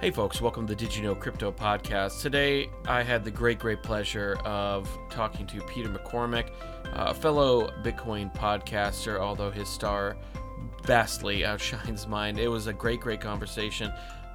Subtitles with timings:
[0.00, 2.22] Hey, folks, welcome to the Did You Know Crypto podcast.
[2.22, 6.50] Today, I had the great, great pleasure of talking to Peter McCormack,
[6.92, 10.16] a fellow Bitcoin podcaster, although his star
[10.84, 12.38] vastly outshines mine.
[12.38, 13.90] It was a great, great conversation.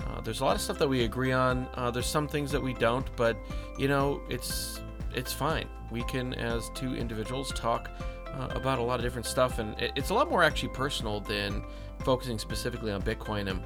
[0.06, 1.66] Uh, there's a lot of stuff that we agree on.
[1.76, 3.38] Uh, there's some things that we don't, but
[3.78, 4.82] you know, it's
[5.16, 5.70] it's fine.
[5.92, 7.90] We can, as two individuals, talk
[8.28, 11.22] uh, about a lot of different stuff, and it, it's a lot more actually personal
[11.22, 11.64] than
[12.00, 13.64] focusing specifically on Bitcoin and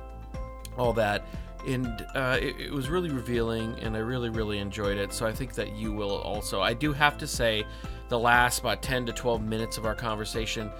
[0.77, 1.25] all that
[1.65, 5.31] and uh, it, it, was really revealing and i really really enjoyed it so i
[5.31, 6.61] think that you will also.
[6.61, 7.65] I do have to say
[8.09, 10.71] the last about 10 to 12 minutes of our conversation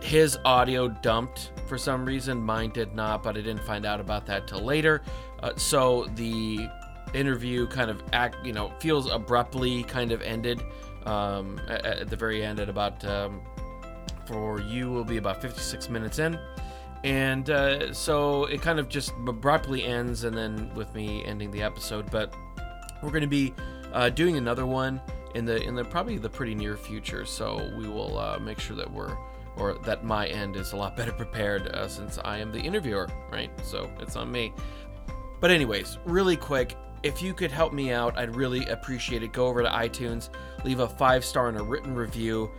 [0.00, 2.40] his audio dumped for some reason.
[2.40, 5.02] Mine did not but i didn't find out about that till later.
[5.42, 6.68] Uh, so the
[7.14, 10.62] interview kind of act you know feels abruptly kind of ended
[11.06, 13.40] um, at, at, the very end at about um,
[14.26, 16.38] for you will be about 56 minutes in
[17.04, 21.62] and uh, so it kind of just abruptly ends and then with me ending the
[21.62, 22.34] episode but
[23.02, 23.54] we're going to be
[23.92, 25.00] uh, doing another one
[25.34, 27.24] in the in the probably the pretty near future.
[27.24, 29.16] So we will uh, make sure that we're
[29.56, 33.08] or that my end is a lot better prepared uh, since i am the interviewer
[33.30, 33.50] right?
[33.64, 34.52] So it's on me.
[35.40, 39.32] But anyways really quick if you could help me out i'd really appreciate it.
[39.32, 40.28] Go over to itunes
[40.64, 42.50] leave a five star and a written review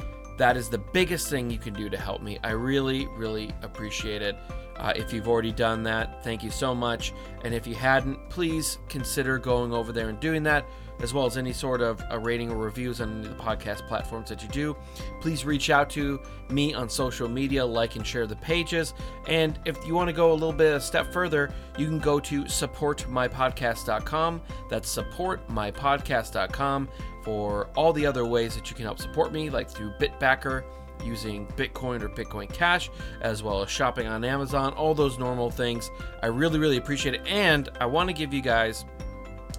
[0.41, 2.39] that is the biggest thing you can do to help me.
[2.43, 4.35] I really, really appreciate it.
[4.75, 7.13] Uh, if you've already done that, thank you so much.
[7.43, 10.65] And if you hadn't, please consider going over there and doing that,
[11.01, 14.41] as well as any sort of a rating or reviews on the podcast platforms that
[14.41, 14.75] you do.
[15.19, 18.93] Please reach out to me on social media, like and share the pages.
[19.27, 22.19] And if you want to go a little bit a step further, you can go
[22.19, 24.41] to supportmypodcast.com.
[24.69, 26.89] That's supportmypodcast.com
[27.23, 30.63] for all the other ways that you can help support me, like through Bitbacker
[31.03, 35.89] using Bitcoin or Bitcoin Cash, as well as shopping on Amazon, all those normal things.
[36.21, 37.21] I really, really appreciate it.
[37.25, 38.85] And I want to give you guys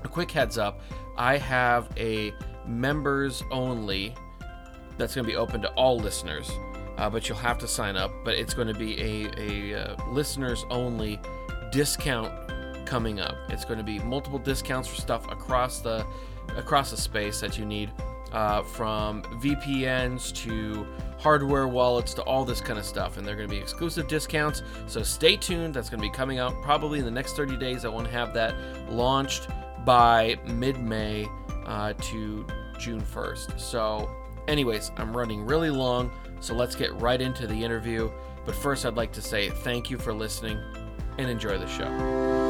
[0.04, 0.80] a quick heads up.
[1.16, 2.34] I have a
[2.66, 4.14] members only
[4.98, 6.50] that's going to be open to all listeners,
[6.96, 8.12] uh, but you'll have to sign up.
[8.24, 11.20] But it's going to be a, a uh, listeners only
[11.70, 12.32] discount
[12.86, 13.36] coming up.
[13.48, 16.06] It's going to be multiple discounts for stuff across the
[16.56, 17.90] across the space that you need,
[18.32, 20.86] uh, from VPNs to
[21.18, 23.16] hardware wallets to all this kind of stuff.
[23.16, 24.62] And they're going to be exclusive discounts.
[24.86, 25.74] So stay tuned.
[25.74, 27.84] That's going to be coming out probably in the next 30 days.
[27.84, 28.54] I want to have that
[28.90, 29.48] launched
[29.84, 31.28] by mid May
[31.66, 32.46] uh, to
[32.78, 33.60] June 1st.
[33.60, 34.10] So,
[34.48, 36.10] anyways, I'm running really long.
[36.40, 38.10] So let's get right into the interview.
[38.44, 40.58] But first, I'd like to say thank you for listening
[41.18, 42.41] and enjoy the show.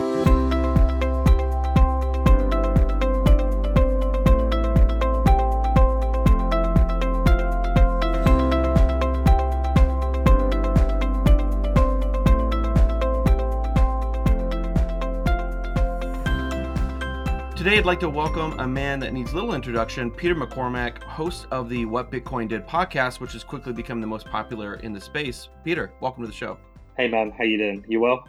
[17.63, 21.69] Today, I'd like to welcome a man that needs little introduction, Peter McCormack, host of
[21.69, 25.49] the What Bitcoin Did podcast, which has quickly become the most popular in the space.
[25.63, 26.59] Peter, welcome to the show.
[26.97, 27.85] Hey, man, how you doing?
[27.87, 28.29] You well?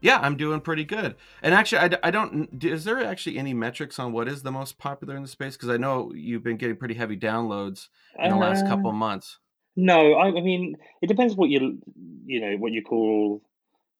[0.00, 1.16] Yeah, I'm doing pretty good.
[1.42, 2.62] And actually, I, I don't.
[2.62, 5.56] Is there actually any metrics on what is the most popular in the space?
[5.56, 7.88] Because I know you've been getting pretty heavy downloads
[8.22, 9.40] in the uh, last couple of months.
[9.74, 11.82] No, I, I mean it depends what you
[12.24, 13.42] you know what you call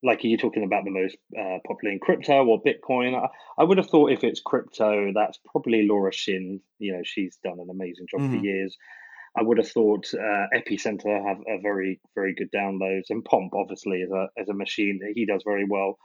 [0.03, 3.15] like are you talking about the most uh, popular in crypto or Bitcoin?
[3.15, 3.27] I,
[3.57, 6.61] I, would have thought if it's crypto, that's probably Laura Shin.
[6.77, 8.39] You know, she's done an amazing job mm-hmm.
[8.39, 8.77] for years.
[9.37, 14.01] I would have thought uh, Epicenter have a very very good downloads, and Pomp obviously
[14.01, 15.97] as a as a machine he does very well.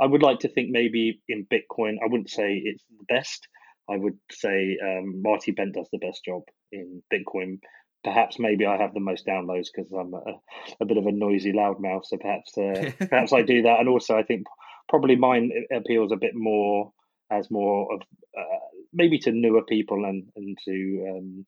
[0.00, 3.46] I would like to think maybe in Bitcoin, I wouldn't say it's the best.
[3.90, 7.58] I would say um, Marty Bent does the best job in Bitcoin
[8.02, 10.40] perhaps maybe I have the most downloads because I'm a,
[10.80, 12.04] a, bit of a noisy loudmouth.
[12.06, 14.46] So perhaps uh, perhaps I do that, and also I think
[14.88, 16.92] probably mine appeals a bit more
[17.30, 18.00] as more of
[18.36, 18.58] uh,
[18.92, 21.46] maybe to newer people and and to um,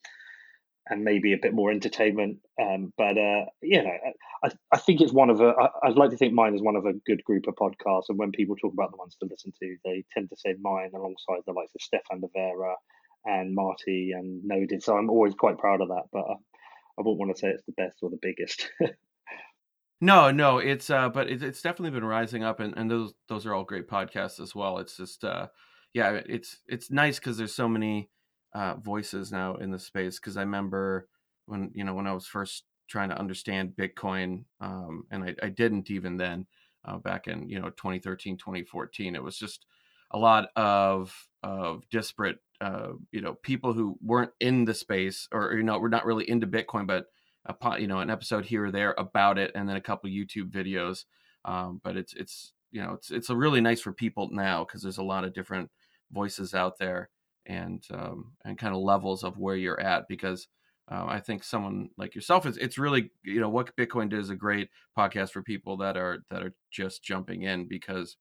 [0.89, 2.39] and maybe a bit more entertainment.
[2.61, 3.97] Um, but uh, you know,
[4.45, 5.55] I, I think it's one of a.
[5.59, 8.09] I, I'd like to think mine is one of a good group of podcasts.
[8.09, 10.91] And when people talk about the ones to listen to, they tend to say mine
[10.95, 12.75] alongside the likes of Stephan De Livera
[13.25, 14.83] and Marty and Noded.
[14.83, 16.05] So I'm always quite proud of that.
[16.13, 18.69] But I, I wouldn't want to say it's the best or the biggest.
[20.01, 23.47] no, no, it's uh, but it, it's definitely been rising up, and, and those those
[23.47, 24.79] are all great podcasts as well.
[24.79, 25.49] It's just uh,
[25.95, 28.11] yeah, it's it's nice because there's so many
[28.55, 30.19] uh, voices now in the space.
[30.19, 31.09] Because I remember
[31.47, 35.49] when you know when I was first trying to understand Bitcoin, um, and I, I
[35.49, 36.47] didn't even then
[36.85, 39.67] uh, back in you know 2013 2014 it was just
[40.11, 45.55] a lot of of disparate uh, you know people who weren't in the space or
[45.55, 47.07] you know we're not really into bitcoin but
[47.47, 50.51] a, you know an episode here or there about it and then a couple youtube
[50.51, 51.05] videos.
[51.45, 54.83] Um, but it's it's you know it's it's a really nice for people now because
[54.83, 55.71] there's a lot of different
[56.11, 57.11] voices out there
[57.47, 60.47] and um, and kind of levels of where you're at because
[60.91, 64.31] uh, I think someone like yourself is it's really you know what Bitcoin did is
[64.31, 68.17] a great podcast for people that are that are just jumping in because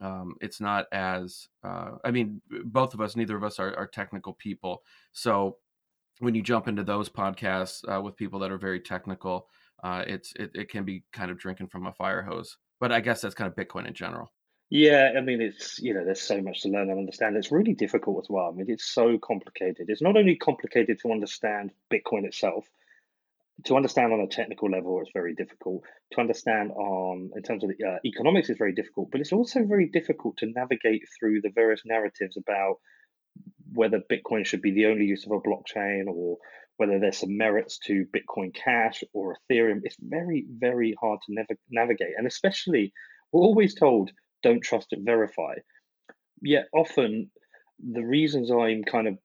[0.00, 3.86] um, it's not as uh, I mean both of us neither of us are, are,
[3.86, 4.82] technical people
[5.12, 5.56] so
[6.18, 9.48] when you jump into those podcasts uh, with people that are very technical
[9.82, 13.00] uh, it's it, it can be kind of drinking from a fire hose but I
[13.00, 14.30] guess that's kind of Bitcoin in general.
[14.70, 17.36] Yeah, I mean, it's, you know, there's so much to learn and understand.
[17.36, 18.50] It's really difficult as well.
[18.52, 19.86] I mean, it's so complicated.
[19.88, 22.68] It's not only complicated to understand Bitcoin itself,
[23.64, 25.82] to understand on a technical level, it's very difficult.
[26.12, 29.64] To understand on, in terms of the uh, economics, is very difficult, but it's also
[29.64, 32.76] very difficult to navigate through the various narratives about
[33.72, 36.38] whether Bitcoin should be the only use of a blockchain or
[36.76, 39.80] whether there's some merits to Bitcoin Cash or Ethereum.
[39.84, 42.14] It's very, very hard to nav- navigate.
[42.16, 42.92] And especially,
[43.32, 44.10] we're always told
[44.42, 45.54] don't trust it, verify.
[46.42, 47.30] Yet often,
[47.78, 49.18] the reasons I'm kind of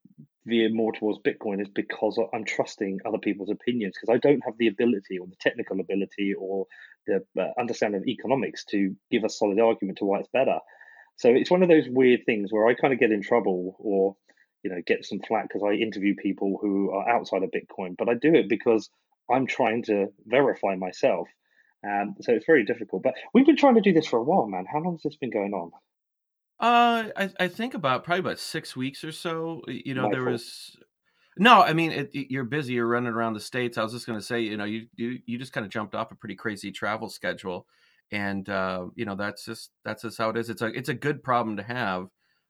[0.50, 4.57] veer more towards Bitcoin is because I'm trusting other people's opinions because I don't have
[4.57, 6.66] the ability or the technical ability or
[7.07, 10.60] the uh, understanding of economics to give a solid argument to why it's better.
[11.18, 14.16] So it's one of those weird things where I kind of get in trouble or
[14.63, 18.10] you know get some flack because I interview people who are outside of Bitcoin, but
[18.10, 18.90] I do it because
[19.30, 21.28] I'm trying to verify myself.
[21.88, 23.04] Um, so it's very difficult.
[23.04, 24.66] But we've been trying to do this for a while, man.
[24.72, 25.72] How long has this been going on?
[26.60, 29.62] Uh, I, I think about probably about six weeks or so.
[29.68, 30.76] You know, there was
[31.38, 31.62] no.
[31.62, 32.74] I mean, it, it, you're busy.
[32.74, 33.78] You're running around the states.
[33.78, 35.96] I was just going to say, you know, you you you just kind of jumped
[35.96, 37.66] off a pretty crazy travel schedule,
[38.12, 40.50] and uh, you know that's just that's just how it is.
[40.50, 42.08] It's a it's a good problem to have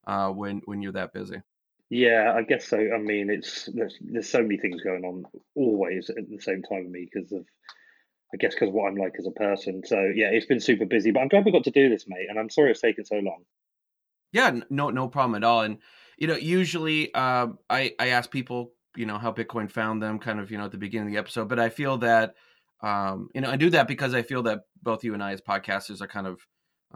[0.08, 1.42] uh, when when you're that busy.
[1.88, 2.78] Yeah, I guess so.
[2.78, 5.24] I mean, it's there's, there's so many things going on
[5.56, 7.44] always at the same time with me because of,
[8.32, 9.82] I guess, because what I'm like as a person.
[9.84, 12.26] So yeah, it's been super busy, but I'm glad we got to do this, mate.
[12.28, 13.42] And I'm sorry it's taken so long.
[14.32, 15.62] Yeah, no, no problem at all.
[15.62, 15.78] And
[16.18, 20.38] you know, usually uh, I I ask people, you know, how Bitcoin found them, kind
[20.38, 21.48] of, you know, at the beginning of the episode.
[21.48, 22.34] But I feel that,
[22.82, 25.40] um, you know, I do that because I feel that both you and I, as
[25.40, 26.40] podcasters, are kind of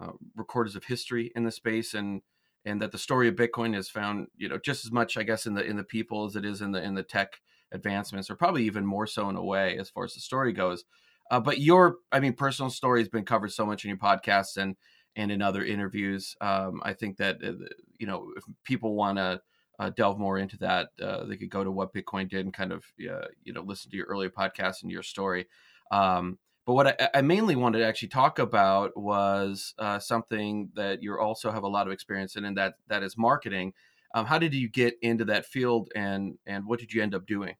[0.00, 2.20] uh, recorders of history in the space, and
[2.66, 5.46] and that the story of Bitcoin is found, you know, just as much, I guess,
[5.46, 7.40] in the in the people as it is in the in the tech
[7.72, 10.84] advancements, or probably even more so in a way as far as the story goes.
[11.30, 14.56] Uh, but your, I mean, personal story has been covered so much in your podcast,
[14.58, 14.76] and
[15.16, 16.36] and in other interviews.
[16.40, 17.52] Um, I think that uh,
[17.98, 19.40] you know, if people want to
[19.78, 22.72] uh, delve more into that, uh, they could go to what Bitcoin did and kind
[22.72, 25.46] of uh, you know listen to your earlier podcast and your story.
[25.90, 31.02] Um, but what I, I, mainly wanted to actually talk about was uh, something that
[31.02, 33.74] you also have a lot of experience in, and that that is marketing.
[34.14, 37.26] Um, how did you get into that field, and and what did you end up
[37.26, 37.56] doing?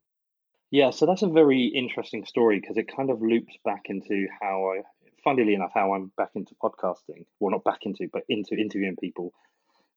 [0.70, 4.72] Yeah, so that's a very interesting story because it kind of loops back into how
[4.72, 4.82] I,
[5.24, 7.26] funnily enough, how I'm back into podcasting.
[7.40, 9.32] Well, not back into, but into interviewing people.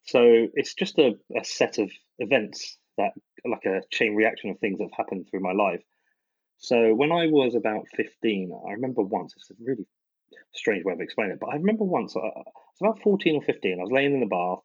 [0.03, 3.11] So it's just a, a set of events that,
[3.45, 5.83] like a chain reaction of things that have happened through my life
[6.57, 9.85] so when I was about 15, I remember once, it's a really
[10.53, 13.41] strange way of explaining it, but I remember once, uh, I was about 14 or
[13.41, 14.59] 15, I was laying in the bath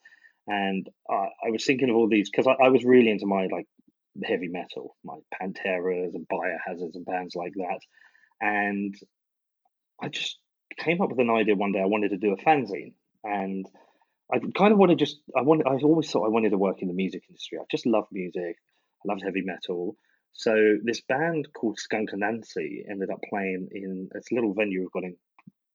[0.47, 3.47] and I, I was thinking of all these, because I, I, was really into my
[3.47, 3.67] like
[4.25, 7.81] heavy metal, my Panteras and Biohazards and bands like that.
[8.41, 8.95] And
[10.01, 10.39] I just
[10.77, 12.95] came up with an idea one day, I wanted to do a fanzine.
[13.25, 13.67] And
[14.33, 16.89] I kind of wanted just, I wanted, I always thought I wanted to work in
[16.89, 17.59] the music industry.
[17.59, 18.57] I just love music.
[19.05, 19.97] I loved heavy metal.
[20.33, 25.05] So this band called Skunk Anansie ended up playing in this little venue we've got
[25.05, 25.17] in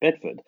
[0.02, 0.42] Bedford.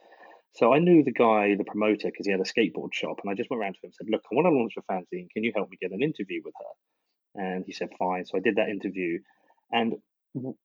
[0.56, 3.36] So I knew the guy, the promoter, because he had a skateboard shop, and I
[3.36, 5.30] just went around to him and said, "Look, I want to launch a fanzine.
[5.30, 8.42] Can you help me get an interview with her?" And he said, "Fine." So I
[8.42, 9.20] did that interview,
[9.72, 10.02] and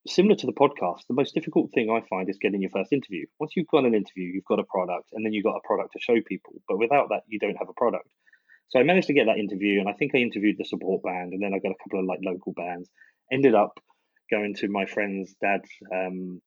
[0.06, 3.26] similar to the podcast, the most difficult thing I find is getting your first interview.
[3.40, 5.92] Once you've got an interview, you've got a product, and then you've got a product
[5.92, 6.54] to show people.
[6.68, 8.08] But without that, you don't have a product.
[8.68, 11.32] So I managed to get that interview, and I think I interviewed the support band,
[11.32, 12.88] and then I got a couple of like local bands,
[13.32, 13.78] ended up
[14.30, 16.40] going to my friend's dad's um,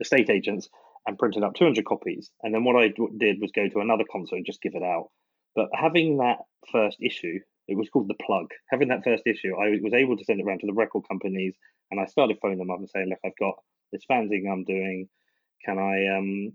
[0.00, 0.68] estate agents
[1.06, 2.30] and printed up 200 copies.
[2.42, 2.88] And then what I
[3.18, 5.08] did was go to another concert and just give it out.
[5.54, 6.38] But having that
[6.70, 7.38] first issue,
[7.68, 8.48] it was called The Plug.
[8.70, 11.54] Having that first issue, I was able to send it around to the record companies
[11.90, 13.54] and I started phoning them up and saying, look, I've got
[13.92, 15.08] this fanzine I'm doing.
[15.64, 16.52] Can I um,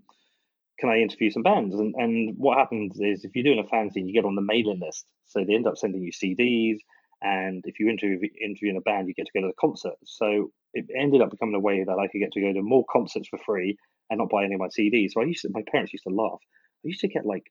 [0.78, 1.74] can I interview some bands?
[1.74, 4.80] And and what happens is if you're doing a fanzine, you get on the mailing
[4.80, 5.06] list.
[5.26, 6.78] So they end up sending you CDs,
[7.22, 9.94] and if you interview, interview in a band, you get to go to the concert.
[10.04, 12.84] So it ended up becoming a way that I could get to go to more
[12.90, 13.78] concerts for free
[14.10, 15.12] and not buy any of my CDs.
[15.12, 16.38] So I used to, my parents used to laugh.
[16.84, 17.44] I used to get like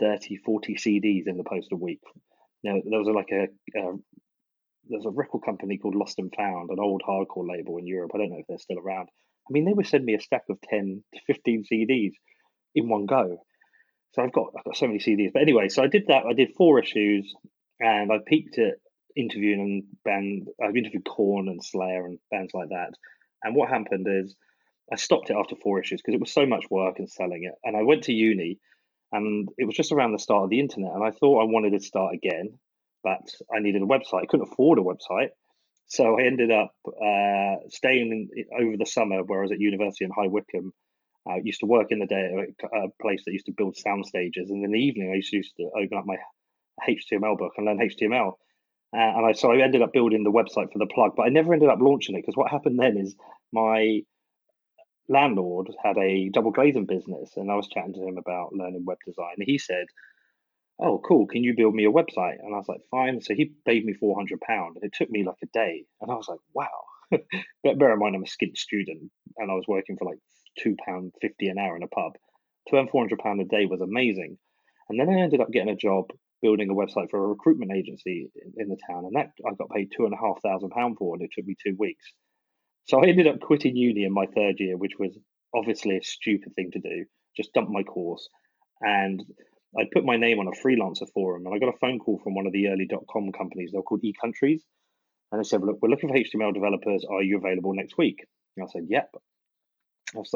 [0.00, 2.00] 30, 40 CDs in the post a week.
[2.64, 3.44] Now, there was like a,
[3.78, 3.92] a
[4.88, 8.12] there's a record company called Lost and Found, an old hardcore label in Europe.
[8.14, 9.08] I don't know if they're still around.
[9.48, 12.12] I mean, they would send me a stack of 10 to 15 CDs
[12.74, 13.38] in one go.
[14.12, 15.32] So I've got I've got so many CDs.
[15.32, 16.24] But anyway, so I did that.
[16.28, 17.34] I did four issues,
[17.80, 18.74] and I peaked at
[19.16, 20.48] interviewing and band.
[20.62, 22.92] I've interviewed Korn and Slayer and bands like that.
[23.42, 24.34] And what happened is
[24.92, 27.54] I stopped it after four issues because it was so much work and selling it.
[27.64, 28.58] And I went to uni,
[29.12, 30.92] and it was just around the start of the internet.
[30.94, 32.58] And I thought I wanted to start again,
[33.08, 34.22] but I needed a website.
[34.22, 35.30] I couldn't afford a website.
[35.86, 40.10] So I ended up uh, staying over the summer where I was at university in
[40.10, 40.72] High Wycombe.
[41.26, 44.06] I used to work in the day at a place that used to build sound
[44.06, 46.16] stages, and in the evening I used to, used to open up my
[46.88, 48.32] HTML book and learn HTML.
[48.96, 51.28] Uh, and I so I ended up building the website for the plug, but I
[51.28, 53.14] never ended up launching it because what happened then is
[53.52, 54.00] my
[55.08, 58.98] landlord had a double glazing business, and I was chatting to him about learning web
[59.06, 59.36] design.
[59.40, 59.86] He said,
[60.80, 61.26] "Oh, cool!
[61.26, 63.92] Can you build me a website?" And I was like, "Fine." So he paid me
[63.94, 65.84] four hundred pound, and it took me like a day.
[66.00, 66.84] And I was like, "Wow!"
[67.62, 70.18] but bear in mind, I'm a skint student, and I was working for like
[70.58, 72.12] two pound fifty an hour in a pub.
[72.68, 74.38] To earn four hundred pound a day was amazing.
[74.88, 78.30] And then I ended up getting a job building a website for a recruitment agency
[78.56, 81.14] in, the town, and that I got paid two and a half thousand pound for,
[81.14, 82.12] and it took me two weeks.
[82.84, 85.18] So I ended up quitting uni in my third year, which was
[85.54, 87.04] obviously a stupid thing to do.
[87.36, 88.28] Just dumped my course,
[88.80, 89.22] and
[89.76, 92.34] I put my name on a freelancer forum, and I got a phone call from
[92.34, 93.70] one of the early dot com companies.
[93.72, 94.62] They're called eCountries,
[95.32, 97.04] and they said, "Look, we're looking for HTML developers.
[97.04, 98.24] Are you available next week?"
[98.56, 99.10] And I said, "Yep."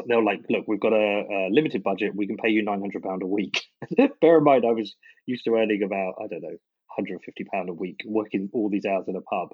[0.07, 2.15] they were like, look, we've got a, a limited budget.
[2.15, 3.61] We can pay you £900 a week.
[4.21, 6.57] Bear in mind, I was used to earning about, I don't know,
[6.99, 9.49] £150 a week, working all these hours in a pub.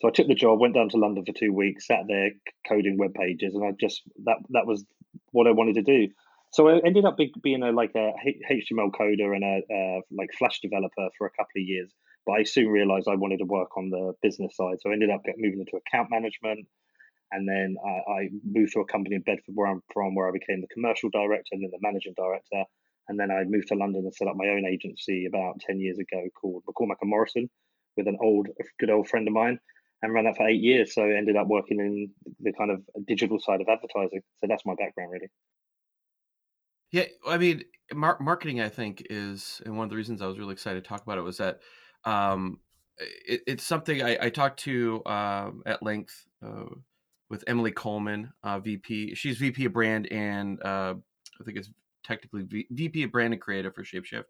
[0.00, 2.30] So I took the job, went down to London for two weeks, sat there
[2.68, 4.84] coding web pages, and I just that that was
[5.30, 6.08] what I wanted to do.
[6.54, 8.12] So I ended up being a like a
[8.48, 11.90] HTML coder and a, a like Flash developer for a couple of years.
[12.26, 15.10] But I soon realized I wanted to work on the business side, so I ended
[15.10, 16.64] up moving into account management,
[17.32, 20.30] and then I, I, moved to a company in Bedford where I'm from, where I
[20.30, 22.62] became the commercial director and then the managing director.
[23.08, 25.98] And then I moved to London and set up my own agency about 10 years
[25.98, 27.50] ago called McCormack and Morrison
[27.96, 28.46] with an old,
[28.78, 29.58] good old friend of mine
[30.02, 30.94] and ran that for eight years.
[30.94, 34.22] So I ended up working in the kind of digital side of advertising.
[34.40, 35.28] So that's my background, really.
[36.94, 40.38] Yeah, I mean, mar- marketing, I think, is, and one of the reasons I was
[40.38, 41.58] really excited to talk about it was that
[42.04, 42.60] um,
[42.98, 46.66] it, it's something I, I talked to um, at length uh,
[47.28, 49.16] with Emily Coleman, uh, VP.
[49.16, 50.94] She's VP of brand and uh,
[51.40, 51.68] I think it's
[52.04, 54.26] technically v- VP of brand and creative for Shapeshift.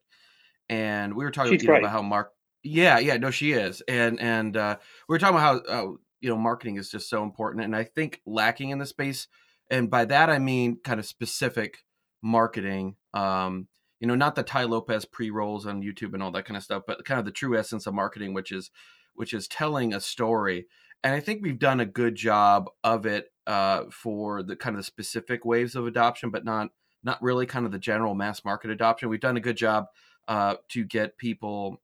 [0.71, 2.33] And we were talking you know, about how Mark.
[2.63, 6.39] Yeah, yeah, no, she is, and and uh, we were talking about how you know
[6.39, 9.29] marketing is just so important, and I think lacking in the space,
[9.71, 11.85] and by that I mean kind of specific
[12.25, 12.97] marketing.
[13.13, 13.69] Um,
[14.01, 16.65] you know, not the Tai Lopez pre rolls on YouTube and all that kind of
[16.65, 18.71] stuff, but kind of the true essence of marketing, which is
[19.15, 20.67] which is telling a story
[21.05, 24.79] and I think we've done a good job of it uh, for the kind of
[24.79, 26.71] the specific waves of adoption, but not
[27.05, 29.11] not really kind of the general mass market adoption.
[29.11, 29.85] We've done a good job
[30.27, 31.83] uh, to get people,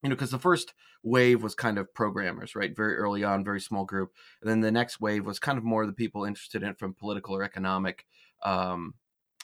[0.00, 2.74] you know, because the first wave was kind of programmers, right?
[2.74, 5.84] Very early on, very small group, and then the next wave was kind of more
[5.84, 8.06] the people interested in from political or economic,
[8.44, 8.94] um,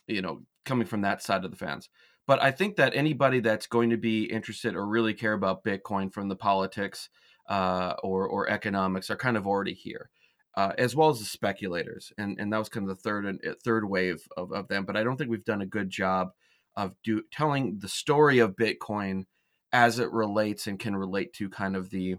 [0.09, 1.88] you know, coming from that side of the fence.
[2.27, 6.12] But I think that anybody that's going to be interested or really care about Bitcoin
[6.12, 7.09] from the politics
[7.49, 10.11] uh, or or economics are kind of already here,
[10.55, 13.41] uh, as well as the speculators, and and that was kind of the third and
[13.47, 14.85] uh, third wave of, of them.
[14.85, 16.33] But I don't think we've done a good job
[16.77, 19.25] of do telling the story of Bitcoin
[19.73, 22.17] as it relates and can relate to kind of the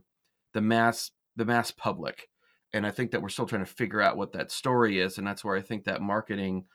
[0.54, 2.30] the mass the mass public.
[2.74, 5.26] And I think that we're still trying to figure out what that story is, and
[5.26, 6.66] that's where I think that marketing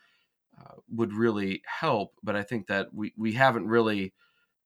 [0.61, 2.14] uh, would really help.
[2.23, 4.12] But I think that we we haven't really,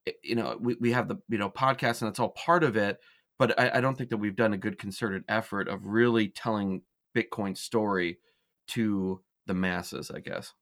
[0.07, 2.76] eh, you know, we, we have the you know podcast, and that's all part of
[2.76, 2.99] it
[3.38, 6.83] but I, I, don't think that we've done a good concerted effort of really telling
[7.16, 8.18] Bitcoin's story
[8.68, 10.52] to the masses, I guess.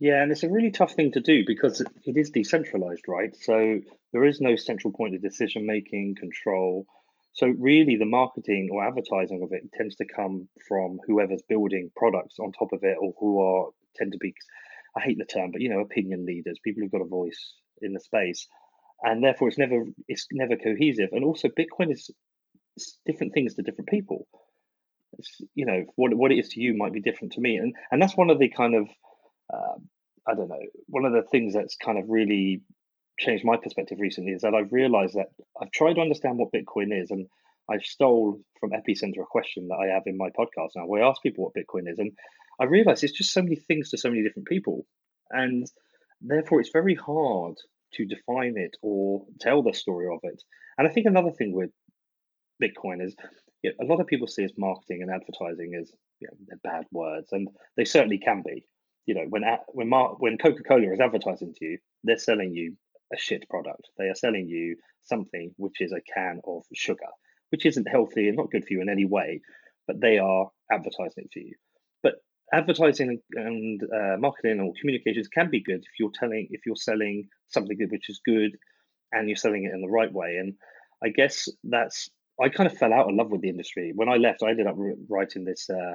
[0.00, 3.34] Yeah, and it's a really tough thing to do because it is decentralized, right?
[3.36, 3.80] So
[4.12, 6.86] there is no central point of decision making, control.
[7.34, 12.36] So really, the marketing or advertising of it tends to come from whoever's building products
[12.40, 14.34] on top of it, or who are tend to be,
[14.96, 17.92] I hate the term, but you know, opinion leaders, people who've got a voice in
[17.92, 18.46] the space
[19.04, 21.10] and therefore it's never it's never cohesive.
[21.12, 22.10] And also, Bitcoin is
[23.06, 24.26] different things to different people.
[25.18, 27.74] It's, you know what what it is to you might be different to me, and
[27.90, 28.88] and that's one of the kind of
[29.52, 29.78] uh,
[30.26, 32.62] I don't know one of the things that's kind of really
[33.20, 35.28] changed my perspective recently is that I've realized that
[35.60, 37.26] I've tried to understand what Bitcoin is, and
[37.70, 41.08] I stole from Epicenter a question that I have in my podcast now, where I
[41.08, 42.12] ask people what Bitcoin is, and
[42.60, 44.86] I realize it's just so many things to so many different people,
[45.30, 45.66] and
[46.20, 47.56] therefore it's very hard
[47.94, 50.42] to define it or tell the story of it.
[50.78, 51.70] And I think another thing with
[52.62, 53.14] Bitcoin is
[53.62, 56.84] you know, a lot of people see as marketing and advertising as you know, bad
[56.92, 58.66] words, and they certainly can be.
[59.06, 62.76] You know, when when Mar- when Coca Cola is advertising to you, they're selling you
[63.12, 63.88] a shit product.
[63.98, 67.10] They are selling you something which is a can of sugar,
[67.50, 69.40] which isn't healthy and not good for you in any way,
[69.86, 71.54] but they are advertising it to you.
[72.52, 77.28] Advertising and uh, marketing or communications can be good if you're telling if you're selling
[77.48, 78.52] something which is good
[79.12, 80.36] and you're selling it in the right way.
[80.36, 80.54] And
[81.02, 82.10] I guess that's
[82.40, 84.42] I kind of fell out of love with the industry when I left.
[84.42, 84.76] I ended up
[85.08, 85.94] writing this uh,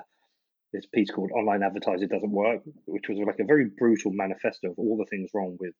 [0.74, 4.80] this piece called "Online Advertising Doesn't Work," which was like a very brutal manifesto of
[4.80, 5.74] all the things wrong with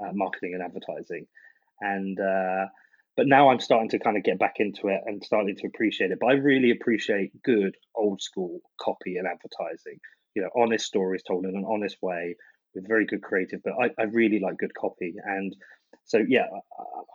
[0.00, 1.26] uh, marketing and advertising.
[1.80, 2.66] And uh,
[3.16, 6.10] but now I'm starting to kind of get back into it and starting to appreciate
[6.10, 6.18] it.
[6.20, 9.98] But I really appreciate good old school copy and advertising.
[10.34, 12.36] You know, honest stories told in an honest way
[12.74, 13.60] with very good creative.
[13.62, 15.14] But I, I really like good copy.
[15.24, 15.54] And
[16.04, 16.46] so yeah,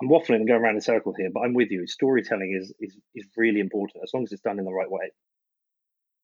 [0.02, 1.86] I'm waffling and going around in circles here, but I'm with you.
[1.86, 5.12] Storytelling is is is really important as long as it's done in the right way.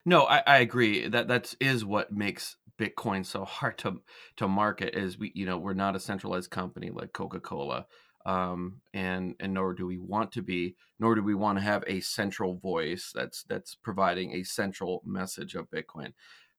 [0.06, 1.08] No, I, I agree.
[1.08, 4.02] That that is what makes Bitcoin so hard to
[4.38, 4.96] to market.
[4.96, 7.88] Is we you know we're not a centralized company like Coca Cola
[8.26, 11.84] um, and and nor do we want to be, nor do we want to have
[11.88, 16.14] a central voice that's that's providing a central message of Bitcoin.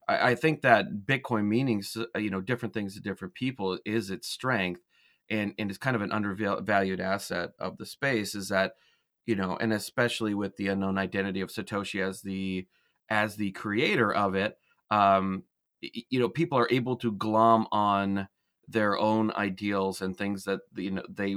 [0.08, 4.10] I, I think that Bitcoin meanings, uh, you know, different things to different people is
[4.10, 4.82] its strength,
[5.28, 8.34] and and it's kind of an undervalued asset of the space.
[8.34, 8.74] Is that
[9.26, 12.66] you know, and especially with the unknown identity of Satoshi as the
[13.08, 14.56] as the creator of it,
[14.90, 15.42] um,
[15.80, 18.28] you know, people are able to glom on
[18.68, 21.36] their own ideals and things that you know they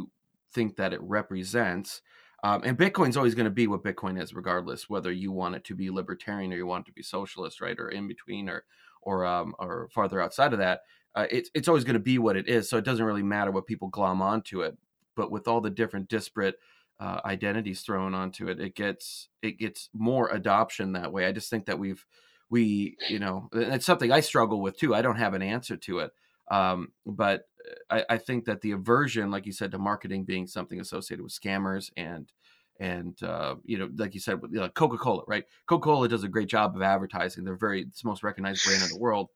[0.54, 2.02] think that it represents.
[2.44, 5.64] Um, and Bitcoin's always going to be what Bitcoin is, regardless whether you want it
[5.66, 8.64] to be libertarian or you want it to be socialist, right, or in between, or
[9.02, 10.82] or um, or farther outside of that.
[11.16, 12.70] Uh, it's it's always going to be what it is.
[12.70, 14.78] So it doesn't really matter what people glom onto it.
[15.16, 16.56] But with all the different disparate
[17.00, 21.26] uh, identities thrown onto it, it gets it gets more adoption that way.
[21.26, 22.06] I just think that we've
[22.50, 24.96] we you know it's something I struggle with too.
[24.96, 26.12] I don't have an answer to it.
[26.50, 27.44] Um, but
[27.90, 31.32] I, I, think that the aversion, like you said, to marketing being something associated with
[31.32, 32.32] scammers and
[32.80, 35.46] and uh, you know, like you said, with you know, Coca Cola, right?
[35.68, 37.44] Coca Cola does a great job of advertising.
[37.44, 39.30] They're very it's the most recognized brand in the world,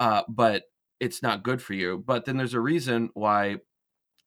[0.00, 0.64] uh, but
[0.98, 2.02] it's not good for you.
[2.04, 3.56] But then there's a reason why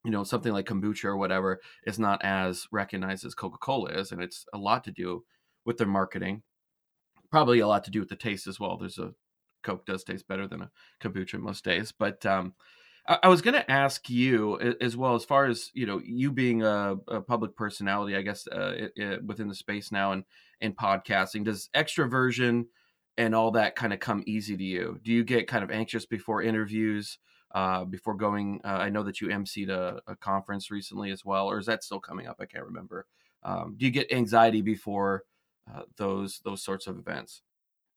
[0.04, 4.22] you know something like kombucha or whatever is not as recognized as coca-cola is and
[4.22, 5.24] it's a lot to do
[5.64, 6.42] with their marketing
[7.30, 9.14] probably a lot to do with the taste as well there's a
[9.64, 11.92] Coke does taste better than a kombucha most days.
[11.92, 12.54] But um,
[13.08, 16.30] I, I, was going to ask you as well, as far as you know, you
[16.30, 20.24] being a, a public personality, I guess, uh, it, it, within the space now and
[20.60, 22.66] and podcasting, does extroversion
[23.16, 24.98] and all that kind of come easy to you?
[25.02, 27.18] Do you get kind of anxious before interviews?
[27.54, 31.46] Uh, before going, uh, I know that you emceed a, a, conference recently as well,
[31.46, 32.38] or is that still coming up?
[32.40, 33.06] I can't remember.
[33.44, 35.22] Um, do you get anxiety before
[35.72, 37.42] uh, those those sorts of events?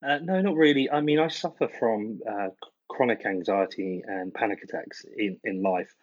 [0.05, 0.89] Uh, no, not really.
[0.89, 2.49] I mean, I suffer from uh,
[2.89, 5.93] chronic anxiety and panic attacks in, in life.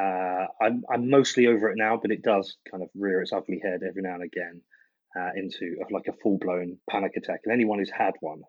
[0.00, 3.60] Uh, I'm, I'm mostly over it now, but it does kind of rear its ugly
[3.62, 4.60] head every now and again
[5.18, 7.40] uh, into like a full blown panic attack.
[7.44, 8.42] And anyone who's had one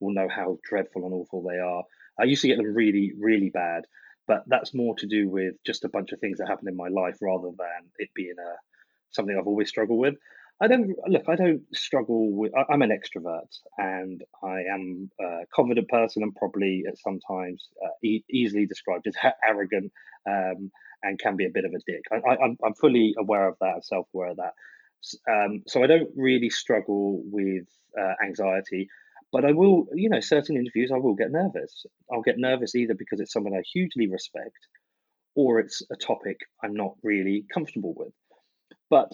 [0.00, 1.84] will know how dreadful and awful they are.
[2.18, 3.84] I used to get them really, really bad,
[4.26, 6.88] but that's more to do with just a bunch of things that happen in my
[6.88, 8.56] life rather than it being a
[9.10, 10.14] something I've always struggled with.
[10.62, 11.22] I don't look.
[11.26, 12.52] I don't struggle with.
[12.54, 17.88] I, am an extrovert, and I am a confident person, and probably at sometimes uh,
[18.04, 19.14] e- easily described as
[19.48, 19.90] arrogant,
[20.28, 20.70] um,
[21.02, 22.02] and can be a bit of a dick.
[22.12, 24.52] I, am I'm fully aware of that, self aware of that.
[25.26, 27.64] Um, so I don't really struggle with
[27.98, 28.88] uh, anxiety,
[29.32, 29.86] but I will.
[29.94, 31.86] You know, certain interviews I will get nervous.
[32.12, 34.68] I'll get nervous either because it's someone I hugely respect,
[35.34, 38.12] or it's a topic I'm not really comfortable with.
[38.90, 39.10] But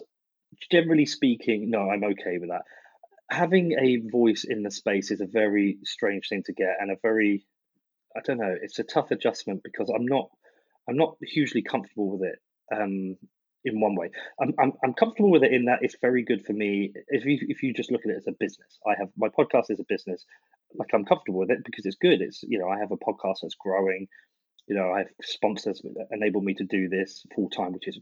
[0.70, 2.62] generally speaking, no, I'm okay with that.
[3.30, 6.96] Having a voice in the space is a very strange thing to get, and a
[7.02, 7.44] very,
[8.16, 10.30] I don't know, it's a tough adjustment because I'm not,
[10.88, 12.38] I'm not hugely comfortable with it.
[12.74, 13.16] Um,
[13.64, 16.52] in one way, I'm, I'm I'm comfortable with it in that it's very good for
[16.52, 16.92] me.
[17.08, 19.70] If you if you just look at it as a business, I have my podcast
[19.70, 20.24] is a business.
[20.76, 22.20] Like I'm comfortable with it because it's good.
[22.20, 24.06] It's you know I have a podcast that's growing
[24.66, 28.00] you know, I have sponsors that enable me to do this full time, which is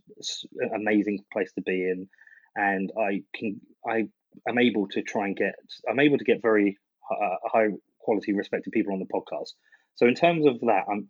[0.59, 2.09] an amazing place to be in
[2.57, 4.09] and I can I
[4.49, 5.55] am able to try and get
[5.89, 6.79] I'm able to get very
[7.11, 7.69] uh, high
[8.01, 9.53] quality respected people on the podcast.
[9.97, 11.09] So in terms of that, I'm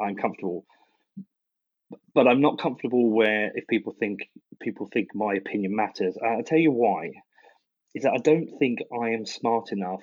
[0.00, 0.64] I'm comfortable,
[2.14, 4.20] but I'm not comfortable where if people think
[4.60, 6.16] people think my opinion matters.
[6.24, 7.12] I'll tell you why.
[7.94, 10.02] Is that I don't think I am smart enough.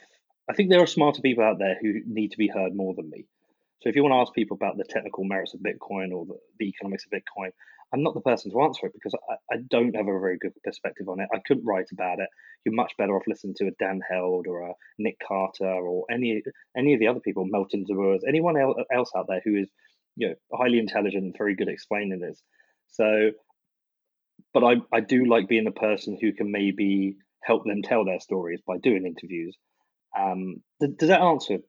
[0.50, 3.10] I think there are smarter people out there who need to be heard more than
[3.10, 3.26] me.
[3.82, 6.38] So if you want to ask people about the technical merits of Bitcoin or the,
[6.60, 7.52] the economics of Bitcoin,
[7.96, 10.52] I'm not the person to answer it because I, I, don't have a very good
[10.66, 11.30] perspective on it.
[11.34, 12.28] I couldn't write about it.
[12.66, 16.44] You're much better off listening to a Dan Held or a Nick Carter or any
[16.76, 18.58] any of the other people, Meltem Demirors, anyone
[18.94, 19.70] else out there who is
[20.18, 22.42] you know highly intelligent, and very good at explaining this.
[22.90, 23.32] So,
[24.54, 28.20] but I I do like being the person who can maybe help them tell their
[28.20, 29.58] stories by doing interviews.
[30.20, 31.60] Um, does that answer?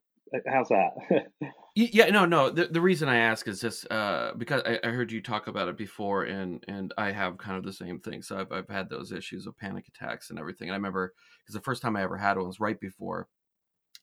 [0.44, 0.90] How's that?
[1.78, 2.48] Yeah, no, no.
[2.48, 5.68] The, the reason I ask is just uh, because I, I heard you talk about
[5.68, 8.22] it before, and and I have kind of the same thing.
[8.22, 10.68] So I've I've had those issues of panic attacks and everything.
[10.68, 11.12] And I remember
[11.44, 13.28] because the first time I ever had one was right before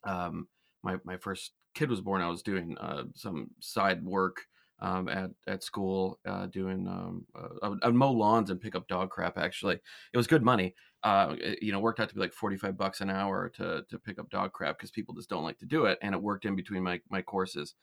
[0.04, 0.48] um,
[0.82, 2.22] my my first kid was born.
[2.22, 4.42] I was doing uh, some side work
[4.84, 9.08] um, at at school uh, doing um, uh, I'd mow lawns and pick up dog
[9.10, 9.38] crap.
[9.38, 9.76] Actually,
[10.12, 10.74] it was good money.
[11.02, 13.82] Uh, it, you know, worked out to be like forty five bucks an hour to
[13.88, 16.20] to pick up dog crap because people just don't like to do it, and it
[16.20, 17.74] worked in between my my courses.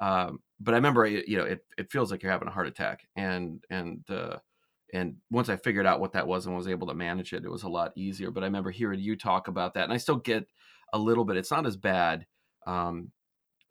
[0.00, 3.00] Um, but I remember, you know, it, it feels like you're having a heart attack,
[3.16, 4.38] and and uh,
[4.92, 7.50] and once I figured out what that was and was able to manage it, it
[7.50, 8.30] was a lot easier.
[8.30, 10.46] But I remember hearing you talk about that, and I still get
[10.92, 11.36] a little bit.
[11.36, 12.26] It's not as bad.
[12.64, 13.10] Um,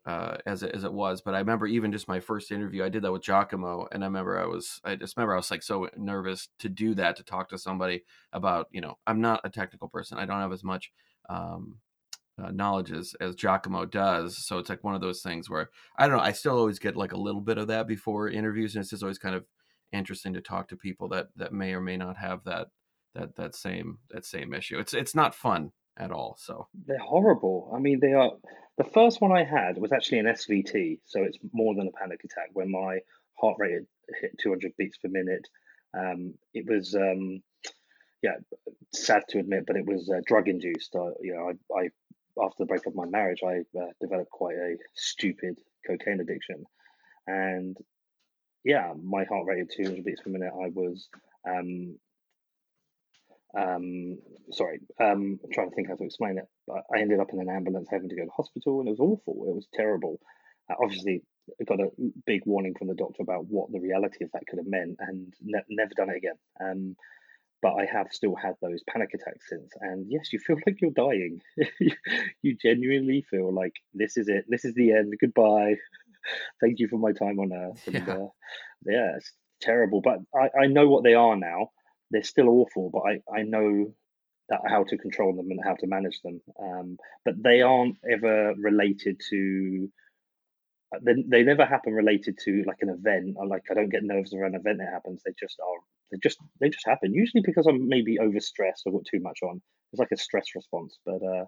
[0.06, 1.22] uh, as it, as it was.
[1.22, 4.06] But I remember even just my first interview, I did that with Giacomo, and I
[4.06, 7.22] remember I was I just remember I was like so nervous to do that to
[7.22, 10.18] talk to somebody about you know I'm not a technical person.
[10.18, 10.92] I don't have as much
[11.28, 11.78] um,
[12.42, 14.36] uh, knowledge as as Giacomo does.
[14.36, 16.22] So it's like one of those things where I don't know.
[16.22, 19.02] I still always get like a little bit of that before interviews, and it's just
[19.02, 19.44] always kind of
[19.92, 22.68] interesting to talk to people that that may or may not have that
[23.14, 24.78] that that same that same issue.
[24.78, 26.36] It's it's not fun at all.
[26.38, 27.72] So they're horrible.
[27.74, 28.32] I mean, they are.
[28.76, 32.24] The first one I had was actually an SVT, so it's more than a panic
[32.24, 32.50] attack.
[32.52, 33.00] When my
[33.34, 33.82] heart rate
[34.20, 35.46] hit 200 beats per minute,
[35.96, 37.40] um, it was um,
[38.22, 38.36] yeah,
[38.92, 40.94] sad to admit, but it was uh, drug induced.
[40.96, 41.88] Uh, you know, I, I
[42.44, 45.56] after the breakup of my marriage, I uh, developed quite a stupid
[45.86, 46.64] cocaine addiction,
[47.26, 47.76] and
[48.64, 50.52] yeah, my heart rate at 200 beats per minute.
[50.52, 51.08] I was
[51.46, 51.96] um,
[53.56, 54.18] um,
[54.50, 56.46] sorry, um, I'm trying to think how to explain it.
[56.66, 59.00] But I ended up in an ambulance having to go to hospital, and it was
[59.00, 59.46] awful.
[59.48, 60.20] It was terrible.
[60.70, 61.22] Uh, obviously,
[61.60, 61.90] I got a
[62.26, 65.32] big warning from the doctor about what the reality of that could have meant, and
[65.42, 66.38] ne- never done it again.
[66.60, 66.96] Um,
[67.62, 70.90] but I have still had those panic attacks since, and yes, you feel like you're
[70.90, 71.40] dying.
[72.42, 74.44] you genuinely feel like this is it.
[74.48, 75.14] This is the end.
[75.20, 75.76] Goodbye.
[76.60, 77.82] Thank you for my time on earth.
[77.86, 78.14] And, yeah.
[78.14, 78.28] Uh,
[78.86, 80.00] yeah, it's terrible.
[80.02, 81.70] But I, I know what they are now
[82.14, 83.92] they're still awful, but I, I know
[84.48, 86.40] that how to control them and how to manage them.
[86.62, 89.90] Um, but they aren't ever related to.
[90.94, 93.36] Uh, they, they never happen related to like an event.
[93.46, 95.22] Like I don't get nerves around an event that happens.
[95.24, 95.80] They just are.
[96.12, 97.12] They just they just happen.
[97.12, 99.60] Usually because I'm maybe overstressed or got too much on.
[99.92, 100.98] It's like a stress response.
[101.04, 101.46] But uh,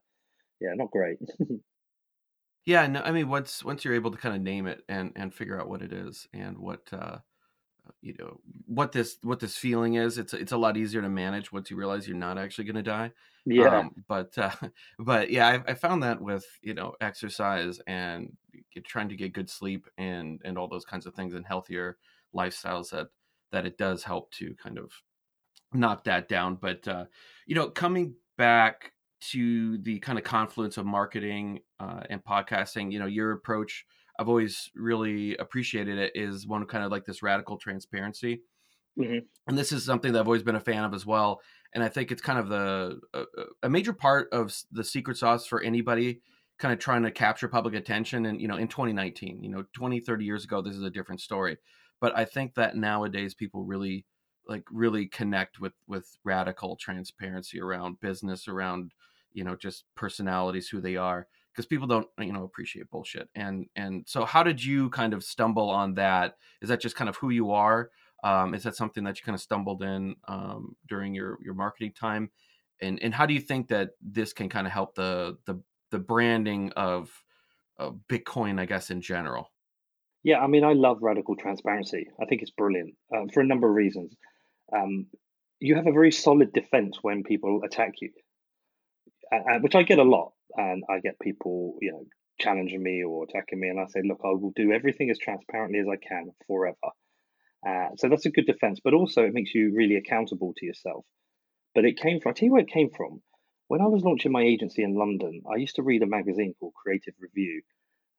[0.60, 1.18] yeah, not great.
[2.66, 5.32] yeah, no, I mean once once you're able to kind of name it and and
[5.32, 7.18] figure out what it is and what uh,
[8.00, 11.52] you know what this what this feeling is it's it's a lot easier to manage
[11.52, 13.10] once you realize you're not actually going to die
[13.44, 13.78] yeah.
[13.78, 14.50] um, but uh,
[14.98, 18.36] but yeah I, I, found that with you know exercise and
[18.84, 21.96] trying to get good sleep and and all those kinds of things and healthier
[22.34, 23.08] lifestyles that
[23.52, 24.90] that it does help to kind of
[25.72, 27.04] knock that down but uh,
[27.46, 32.98] you know coming back to the kind of confluence of marketing uh, and podcasting you
[32.98, 33.86] know your approach
[34.18, 38.42] I've always really appreciated it is one kind of like this radical transparency.
[38.98, 39.18] Mm-hmm.
[39.46, 41.40] And this is something that I've always been a fan of as well.
[41.74, 43.24] And I think it's kind of the a,
[43.64, 46.22] a major part of the secret sauce for anybody
[46.58, 48.24] kind of trying to capture public attention.
[48.24, 51.20] And, you know, in 2019, you know, 20, 30 years ago, this is a different
[51.20, 51.58] story.
[52.00, 54.06] But I think that nowadays people really
[54.48, 58.92] like really connect with with radical transparency around business around
[59.32, 63.66] you know just personalities who they are because people don't you know appreciate bullshit and
[63.76, 66.36] and so how did you kind of stumble on that?
[66.60, 67.90] Is that just kind of who you are?
[68.22, 71.92] Um, is that something that you kind of stumbled in um, during your your marketing
[71.98, 72.30] time?
[72.82, 75.98] And and how do you think that this can kind of help the the the
[75.98, 77.10] branding of,
[77.78, 79.50] of bitcoin i guess in general?
[80.22, 82.08] Yeah i mean i love radical transparency.
[82.20, 84.14] I think it's brilliant uh, for a number of reasons.
[84.76, 85.06] Um,
[85.60, 88.10] you have a very solid defense when people attack you
[89.32, 92.04] uh, which i get a lot and I get people, you know,
[92.38, 95.78] challenging me or attacking me, and I say, look, I will do everything as transparently
[95.78, 96.76] as I can forever.
[97.66, 101.04] Uh, so that's a good defense, but also it makes you really accountable to yourself.
[101.74, 103.22] But it came from, I'll tell you where it came from.
[103.68, 106.74] When I was launching my agency in London, I used to read a magazine called
[106.74, 107.62] Creative Review,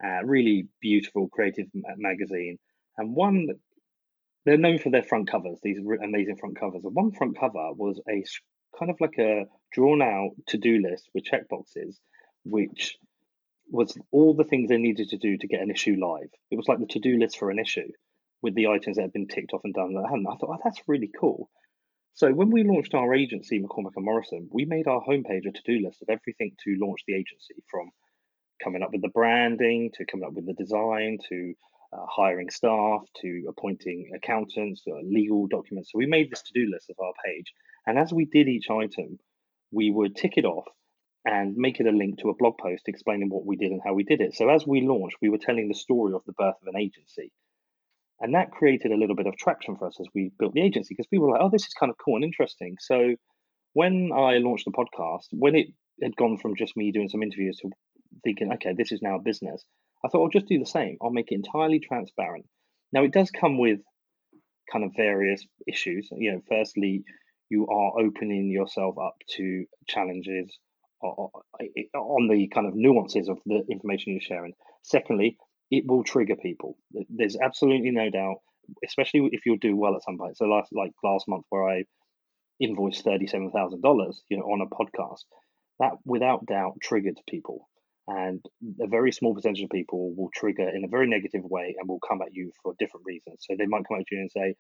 [0.04, 2.60] a really beautiful creative magazine.
[2.98, 3.48] And one,
[4.46, 6.84] they're known for their front covers, these amazing front covers.
[6.84, 8.24] And one front cover was a
[8.78, 11.96] kind of like a drawn out to do list with checkboxes
[12.50, 12.98] which
[13.70, 16.30] was all the things they needed to do to get an issue live.
[16.52, 17.90] It was like the to do list for an issue
[18.42, 20.06] with the items that had been ticked off and done that.
[20.06, 21.50] I thought, oh, that's really cool.
[22.14, 25.62] So when we launched our agency, McCormack and Morrison, we made our homepage a to
[25.66, 27.92] do list of everything to launch the agency from
[28.64, 31.54] coming up with the branding to coming up with the design to
[31.94, 35.92] uh, hiring staff to appointing accountants, uh, legal documents.
[35.92, 37.54] So we made this to do list of our page.
[37.86, 39.20] And as we did each item,
[39.72, 40.66] we would tick it off
[41.28, 43.94] and make it a link to a blog post explaining what we did and how
[43.94, 44.34] we did it.
[44.34, 47.34] So as we launched, we were telling the story of the birth of an agency.
[48.22, 50.94] And that created a little bit of traction for us as we built the agency
[50.94, 52.78] because people were like, oh, this is kind of cool and interesting.
[52.80, 53.16] So
[53.74, 55.68] when I launched the podcast, when it
[56.02, 57.72] had gone from just me doing some interviews to
[58.24, 59.66] thinking, okay, this is now a business,
[60.06, 60.98] I thought I'll just do the same.
[61.02, 62.46] I'll make it entirely transparent.
[62.94, 63.82] Now it does come with
[64.72, 66.08] kind of various issues.
[66.13, 67.04] You know, firstly,
[67.50, 70.58] you are opening yourself up to challenges
[71.02, 74.54] on the kind of nuances of the information you're sharing.
[74.84, 75.38] Secondly,
[75.70, 76.78] it will trigger people.
[77.10, 78.38] There's absolutely no doubt,
[78.86, 80.38] especially if you'll do well at some point.
[80.38, 81.84] So last like last month where I
[82.60, 85.26] invoiced thirty seven thousand dollars, you know, on a podcast,
[85.80, 87.68] that without doubt triggered people.
[88.10, 88.42] And
[88.82, 92.00] a very small percentage of people will trigger in a very negative way and will
[92.00, 93.40] come at you for different reasons.
[93.42, 94.56] So they might come at you and say,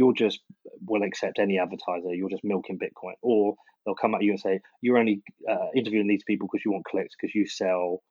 [0.00, 0.40] You're just
[0.86, 3.16] will accept any advertiser, you're just milking Bitcoin.
[3.20, 6.72] Or they'll come at you and say, You're only uh, interviewing these people because you
[6.72, 8.02] want clicks, because you sell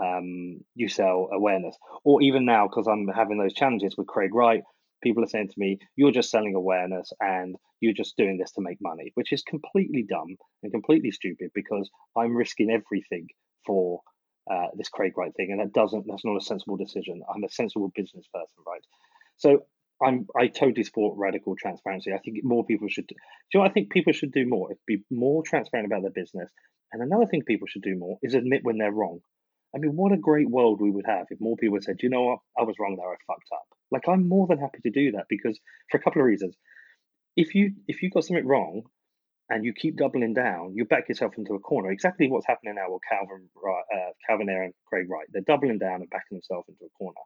[0.00, 1.76] um, you sell awareness.
[2.04, 4.62] Or even now, because I'm having those challenges with Craig Wright,
[5.02, 8.60] people are saying to me, You're just selling awareness and you're just doing this to
[8.60, 13.26] make money, which is completely dumb and completely stupid because I'm risking everything
[13.66, 14.00] for
[14.48, 15.50] uh, this Craig Wright thing.
[15.50, 17.20] And that doesn't, that's not a sensible decision.
[17.28, 18.84] I'm a sensible business person, right?
[19.38, 19.64] So
[20.04, 22.12] I'm, I totally support radical transparency.
[22.12, 23.14] I think more people should, do
[23.54, 24.70] you know I think people should do more?
[24.86, 26.50] Be more transparent about their business.
[26.92, 29.20] And another thing people should do more is admit when they're wrong.
[29.74, 32.22] I mean, what a great world we would have if more people said, you know
[32.22, 33.64] what, I was wrong there, I fucked up.
[33.90, 35.58] Like I'm more than happy to do that because
[35.90, 36.56] for a couple of reasons.
[37.36, 38.82] If you if you got something wrong
[39.48, 41.90] and you keep doubling down, you back yourself into a corner.
[41.90, 45.26] Exactly what's happening now with Calvin uh, Calvin Ayre and Craig Wright.
[45.30, 47.20] They're doubling down and backing themselves into a corner.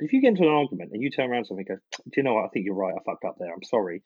[0.00, 2.12] If you get into an argument and you turn around to something and go, do
[2.16, 4.02] you know what, I think you're right, I fucked up there, I'm sorry.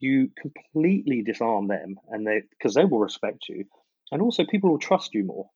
[0.00, 3.64] You completely disarm them and they because they will respect you.
[4.12, 5.50] And also people will trust you more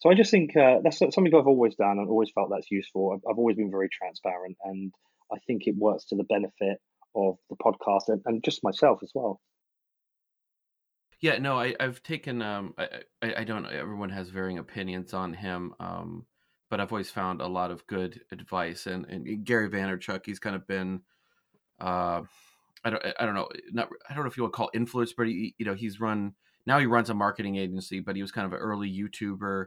[0.00, 3.12] so I just think uh, that's something I've always done and always felt that's useful.
[3.12, 4.92] I've, I've, always been very transparent, and
[5.30, 6.78] I think it works to the benefit
[7.14, 9.40] of the podcast and, and just myself as well.
[11.20, 12.40] Yeah, no, I, have taken.
[12.40, 12.88] Um, I,
[13.20, 13.66] I, I, don't.
[13.66, 16.24] Everyone has varying opinions on him, um,
[16.70, 18.86] but I've always found a lot of good advice.
[18.86, 21.02] And, and Gary Vaynerchuk, he's kind of been.
[21.80, 22.22] Uh,
[22.84, 23.04] I don't.
[23.18, 23.48] I don't know.
[23.72, 23.88] Not.
[24.08, 26.34] I don't know if you would call influence, but he, you know, he's run.
[26.66, 29.66] Now he runs a marketing agency, but he was kind of an early YouTuber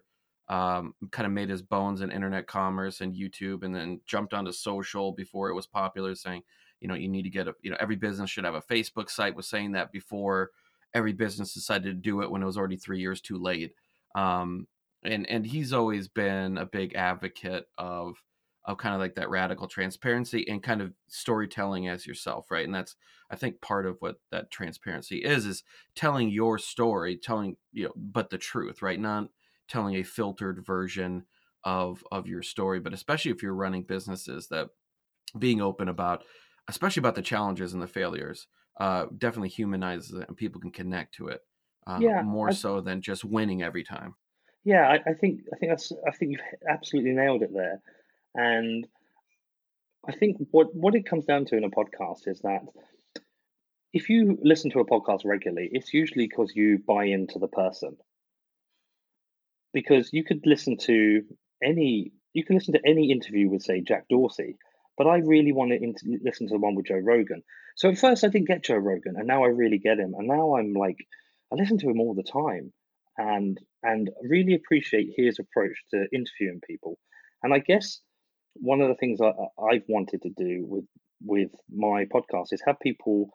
[0.50, 4.52] um, kind of made his bones in internet commerce and YouTube, and then jumped onto
[4.52, 6.44] social before it was popular, saying,
[6.82, 9.10] you know, you need to get a, you know, every business should have a Facebook
[9.10, 9.36] site.
[9.36, 10.52] Was saying that before
[10.94, 13.74] every business decided to do it when it was already three years too late.
[14.16, 14.68] Um,
[15.06, 18.24] and and he's always been a big advocate of
[18.66, 22.66] of kind of like that radical transparency and kind of storytelling as yourself right?
[22.66, 22.96] And that's
[23.32, 25.64] i think part of what that transparency is is
[25.96, 29.00] telling your story telling you know but the truth right?
[29.00, 29.30] Not
[29.68, 31.26] telling a filtered version
[31.64, 34.70] of of your story but especially if you're running businesses that
[35.38, 36.24] being open about
[36.68, 38.48] especially about the challenges and the failures
[38.80, 41.42] uh, definitely humanizes it and people can connect to it
[41.86, 44.16] uh, yeah, more I, so than just winning every time
[44.64, 47.82] yeah I, I, think i think that's i think you've absolutely nailed it there.
[48.36, 48.88] And
[50.08, 52.62] i think what what it comes down to in a podcast is that
[53.94, 57.98] if you listen to a podcast regularly it's usually because you buy into the person.
[59.74, 61.24] Because you could listen to
[61.64, 64.58] any you can listen to any interview with say Jack Dorsey,
[64.98, 67.44] but I really want to listen to the one with Joe Rogan.
[67.76, 70.28] So at first I didn't get Joe Rogan, and now I really get him, and
[70.28, 70.98] now I'm like
[71.52, 72.74] I listen to him all the time,
[73.18, 76.98] and and really appreciate his approach to interviewing people.
[77.42, 78.00] And I guess
[78.56, 80.86] one of the things I, I've wanted to do with
[81.26, 83.30] with my podcast is have people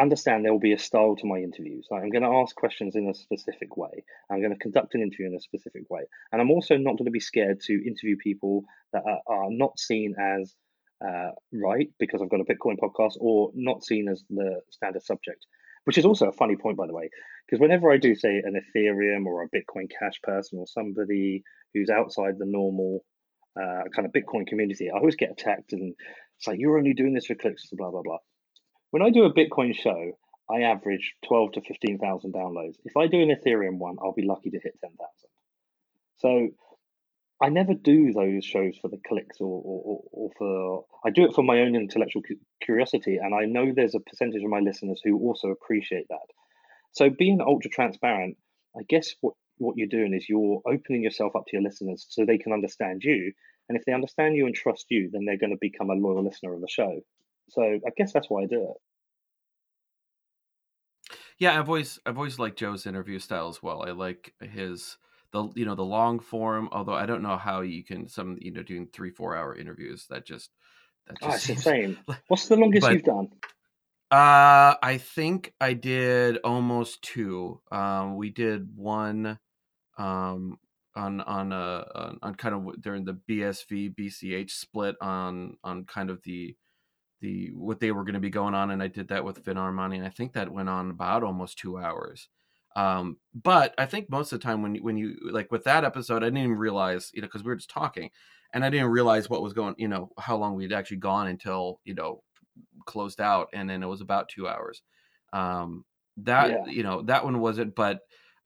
[0.00, 1.86] understand there will be a style to my interviews.
[1.92, 4.04] I'm going to ask questions in a specific way.
[4.30, 6.02] I'm going to conduct an interview in a specific way.
[6.32, 9.78] And I'm also not going to be scared to interview people that are, are not
[9.78, 10.54] seen as
[11.06, 15.46] uh, right because I've got a Bitcoin podcast or not seen as the standard subject,
[15.84, 17.10] which is also a funny point, by the way,
[17.46, 21.42] because whenever I do say an Ethereum or a Bitcoin Cash person or somebody
[21.72, 23.04] who's outside the normal
[23.60, 25.94] uh, kind of Bitcoin community, I always get attacked and
[26.38, 28.18] it's like, you're only doing this for clicks, blah, blah, blah.
[28.90, 30.12] When I do a Bitcoin show,
[30.50, 32.74] I average 12 to 15,000 downloads.
[32.84, 34.98] If I do an Ethereum one, I'll be lucky to hit 10,000.
[36.16, 36.48] So
[37.42, 41.34] I never do those shows for the clicks or, or, or, for, I do it
[41.34, 42.22] for my own intellectual
[42.62, 43.16] curiosity.
[43.16, 46.26] And I know there's a percentage of my listeners who also appreciate that.
[46.92, 48.36] So being ultra transparent,
[48.76, 52.24] I guess what, what you're doing is you're opening yourself up to your listeners so
[52.24, 53.32] they can understand you
[53.68, 56.24] And if they understand you and trust you, then they're going to become a loyal
[56.24, 57.00] listener of the show.
[57.50, 58.76] So I guess that's why I do it.
[61.38, 63.82] Yeah, I've always I've always liked Joe's interview style as well.
[63.82, 64.96] I like his
[65.34, 66.68] the you know the long form.
[66.72, 70.06] Although I don't know how you can some you know doing three four hour interviews
[70.08, 70.50] that just
[71.06, 71.98] that just oh, insane.
[72.28, 73.28] What's the longest but, you've done?
[74.10, 77.60] Uh, I think I did almost two.
[77.72, 79.40] Um, we did one,
[79.98, 80.58] um,
[80.94, 86.10] on on a on, on kind of during the BSV BCH split on on kind
[86.10, 86.56] of the
[87.20, 89.56] the what they were going to be going on, and I did that with Vin
[89.56, 92.28] Armani, and I think that went on about almost two hours.
[92.76, 96.22] Um, but I think most of the time when when you like with that episode,
[96.22, 98.10] I didn't even realize, you know, because we were just talking,
[98.52, 101.80] and I didn't realize what was going, you know, how long we'd actually gone until
[101.84, 102.22] you know
[102.86, 104.82] closed out, and then it was about two hours.
[105.32, 105.84] Um,
[106.18, 106.66] that yeah.
[106.66, 108.00] you know that one wasn't, but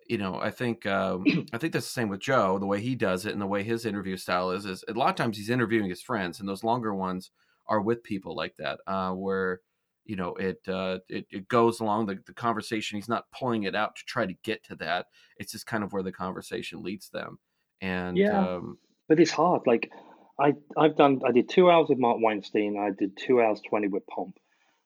[0.08, 2.58] you know, I think um, I think that's the same with Joe.
[2.58, 5.10] The way he does it and the way his interview style is is a lot
[5.10, 7.30] of times he's interviewing his friends, and those longer ones
[7.66, 9.60] are with people like that, uh, where
[10.08, 12.96] you know it, uh, it it goes along the, the conversation.
[12.96, 15.06] He's not pulling it out to try to get to that.
[15.36, 17.38] It's just kind of where the conversation leads them.
[17.80, 19.62] And yeah, um, but it's hard.
[19.66, 19.92] Like
[20.40, 22.78] I I've done I did two hours with Mark Weinstein.
[22.78, 24.34] I did two hours twenty with Pomp.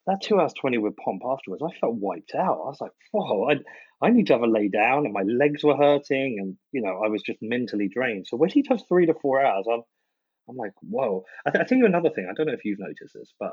[0.08, 2.60] That two hours twenty with Pomp afterwards, I felt wiped out.
[2.64, 3.60] I was like, whoa, I
[4.04, 7.00] I need to have a lay down, and my legs were hurting, and you know
[7.04, 8.26] I was just mentally drained.
[8.26, 9.82] So when he does three to four hours, I'm
[10.48, 11.24] I'm like, whoa.
[11.46, 12.26] I, th- I you another thing.
[12.28, 13.52] I don't know if you've noticed this, but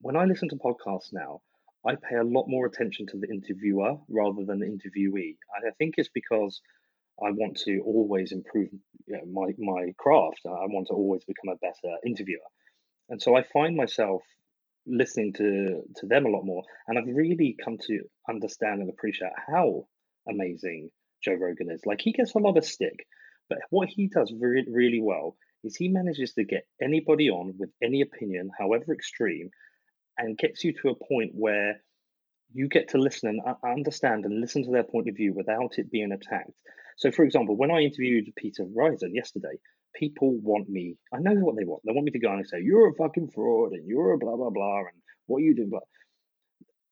[0.00, 1.40] when I listen to podcasts now,
[1.86, 5.36] I pay a lot more attention to the interviewer rather than the interviewee.
[5.54, 6.60] And I think it's because
[7.22, 8.70] I want to always improve
[9.06, 10.40] you know, my my craft.
[10.44, 12.48] I want to always become a better interviewer,
[13.08, 14.22] and so I find myself
[14.86, 16.62] listening to to them a lot more.
[16.86, 19.86] And I've really come to understand and appreciate how
[20.28, 20.90] amazing
[21.22, 21.86] Joe Rogan is.
[21.86, 23.06] Like he gets a lot of stick,
[23.48, 27.70] but what he does really really well is he manages to get anybody on with
[27.82, 29.50] any opinion, however extreme,
[30.18, 31.80] and gets you to a point where
[32.52, 35.78] you get to listen and uh, understand and listen to their point of view without
[35.78, 36.52] it being attacked.
[36.96, 39.58] So, for example, when I interviewed Peter Rizun yesterday,
[39.94, 41.82] people want me, I know what they want.
[41.84, 44.36] They want me to go and say, You're a fucking fraud and you're a blah,
[44.36, 45.68] blah, blah, and what are you do.
[45.70, 45.82] But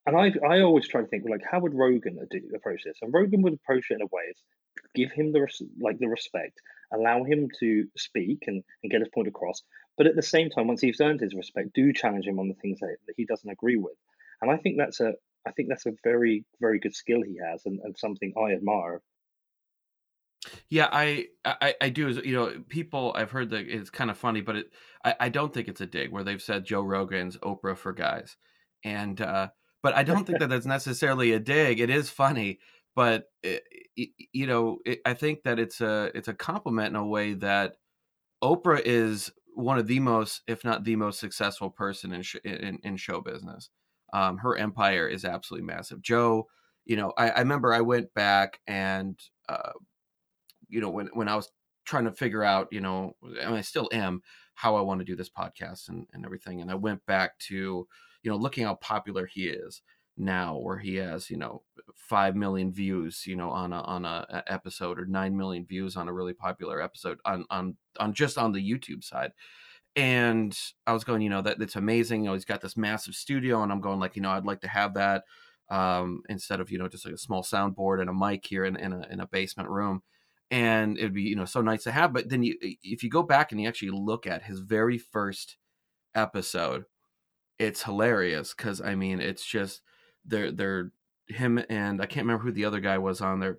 [0.07, 2.99] and I, I always try to think like, how would Rogan do approach this?
[3.01, 4.43] And Rogan would approach it in a way is
[4.95, 5.47] give him the
[5.81, 6.61] like the respect,
[6.93, 9.63] allow him to speak and, and get his point across.
[9.97, 12.55] But at the same time, once he's earned his respect, do challenge him on the
[12.55, 13.95] things that, he doesn't agree with.
[14.43, 15.15] And I think that's a
[15.47, 19.03] I think that's a very very good skill he has and, and something I admire.
[20.69, 22.09] Yeah, I, I I do.
[22.09, 24.67] You know, people I've heard that it's kind of funny, but it
[25.05, 28.37] I, I don't think it's a dig where they've said Joe Rogan's Oprah for guys,
[28.85, 29.49] and uh,
[29.83, 31.81] but I don't think that that's necessarily a dig.
[31.81, 32.59] It is funny,
[32.95, 33.63] but it,
[34.33, 37.77] you know, it, I think that it's a it's a compliment in a way that
[38.43, 42.79] Oprah is one of the most, if not the most successful person in sh- in,
[42.83, 43.71] in, show business.
[44.13, 46.03] Um, her empire is absolutely massive.
[46.03, 46.47] Joe,
[46.85, 49.73] you know, I, I remember I went back and, uh,
[50.69, 51.51] you know, when when I was
[51.85, 54.23] trying to figure out, you know, and I still am,
[54.55, 57.55] how I want to do this podcast and, and everything, and I went back to,
[58.23, 59.83] you know, looking how popular he is
[60.17, 61.63] now where he has you know
[61.97, 66.09] 5 million views you know on a on a, episode or 9 million views on
[66.09, 69.33] a really popular episode on on on just on the YouTube side.
[69.97, 73.15] And I was going you know that it's amazing you know he's got this massive
[73.15, 75.25] studio and I'm going like you know I'd like to have that
[75.71, 78.77] um, instead of you know just like a small soundboard and a mic here in,
[78.77, 80.03] in a in a basement room.
[80.51, 83.23] And it'd be you know so nice to have but then you if you go
[83.23, 85.57] back and you actually look at his very first
[86.15, 86.85] episode
[87.59, 89.81] it's hilarious because I mean it's just
[90.25, 90.93] they're they're
[91.29, 93.59] him and I can't remember who the other guy was on there.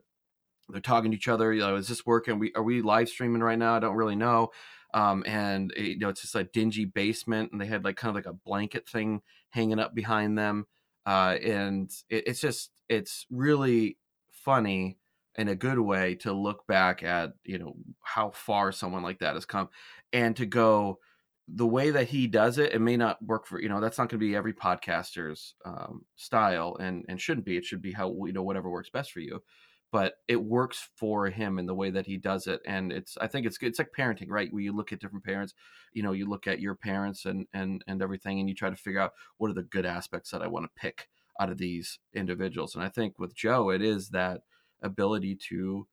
[0.69, 1.54] They're talking to each other.
[1.54, 2.39] You know, is this working?
[2.39, 3.75] We are we live streaming right now?
[3.75, 4.51] I don't really know.
[4.93, 8.10] Um, and it, you know, it's just a dingy basement, and they had like kind
[8.10, 10.67] of like a blanket thing hanging up behind them.
[11.06, 13.97] Uh, and it, it's just it's really
[14.32, 14.97] funny
[15.38, 19.36] in a good way to look back at you know how far someone like that
[19.36, 19.70] has come,
[20.13, 20.99] and to go
[21.47, 24.09] the way that he does it, it may not work for you know that's not
[24.09, 27.57] going to be every podcaster's um, style, and and shouldn't be.
[27.57, 29.43] It should be how you know whatever works best for you,
[29.91, 33.27] but it works for him in the way that he does it, and it's I
[33.27, 34.51] think it's it's like parenting, right?
[34.51, 35.53] Where you look at different parents,
[35.93, 38.75] you know, you look at your parents and and and everything, and you try to
[38.75, 41.99] figure out what are the good aspects that I want to pick out of these
[42.13, 44.41] individuals, and I think with Joe, it is that
[44.81, 45.87] ability to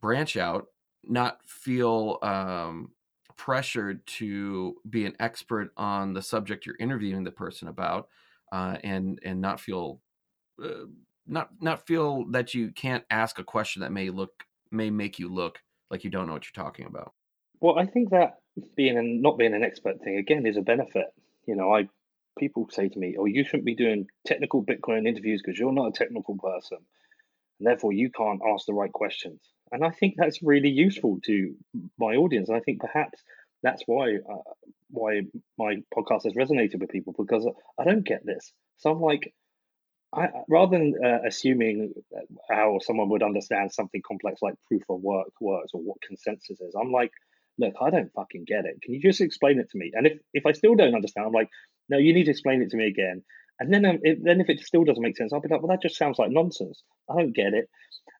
[0.00, 0.66] branch out,
[1.04, 2.92] not feel um,
[3.36, 8.08] pressured to be an expert on the subject you're interviewing the person about,
[8.52, 10.00] uh, and and not feel
[10.62, 10.86] uh,
[11.26, 15.32] not not feel that you can't ask a question that may look may make you
[15.32, 15.58] look
[15.90, 17.12] like you don't know what you're talking about.
[17.60, 18.38] Well, I think that
[18.76, 21.06] being and not being an expert thing again is a benefit.
[21.46, 21.88] You know, I
[22.38, 25.88] people say to me, "Oh, you shouldn't be doing technical Bitcoin interviews because you're not
[25.88, 26.78] a technical person,
[27.58, 29.40] and therefore you can't ask the right questions."
[29.72, 31.54] And I think that's really useful to
[31.98, 32.48] my audience.
[32.48, 33.22] And I think perhaps
[33.62, 34.52] that's why uh,
[34.90, 35.22] why
[35.58, 37.46] my podcast has resonated with people because
[37.78, 38.52] I don't get this.
[38.78, 39.32] So I'm like,
[40.14, 41.92] I, rather than uh, assuming
[42.50, 46.74] how someone would understand something complex like proof of work works or what consensus is,
[46.80, 47.10] I'm like,
[47.58, 48.80] look, I don't fucking get it.
[48.82, 49.90] Can you just explain it to me?
[49.94, 51.50] And if, if I still don't understand, I'm like,
[51.88, 53.22] no, you need to explain it to me again.
[53.58, 55.74] And then, um, if, then if it still doesn't make sense, I'll be like, well,
[55.74, 56.82] that just sounds like nonsense.
[57.10, 57.68] I don't get it.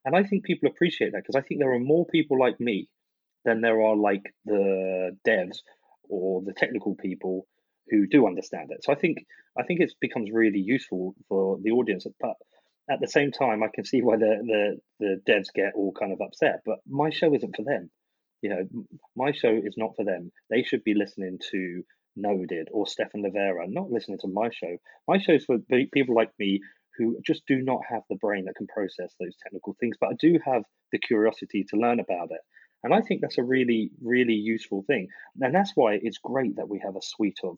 [0.04, 2.88] And I think people appreciate that because I think there are more people like me
[3.44, 5.58] than there are like the devs
[6.08, 7.46] or the technical people
[7.88, 8.84] who do understand it.
[8.84, 9.18] So I think
[9.58, 12.06] I think it becomes really useful for the audience.
[12.20, 12.34] But
[12.90, 16.12] at the same time, I can see why the the the devs get all kind
[16.12, 16.60] of upset.
[16.64, 17.90] But my show isn't for them.
[18.42, 18.68] You know,
[19.16, 20.30] my show is not for them.
[20.50, 21.82] They should be listening to
[22.16, 24.76] Noded or Stephan Livera, not listening to my show.
[25.06, 25.58] My show is for
[25.92, 26.60] people like me
[26.98, 30.14] who just do not have the brain that can process those technical things, but I
[30.18, 30.62] do have
[30.92, 32.40] the curiosity to learn about it.
[32.82, 35.08] And I think that's a really, really useful thing.
[35.40, 37.56] And that's why it's great that we have a suite of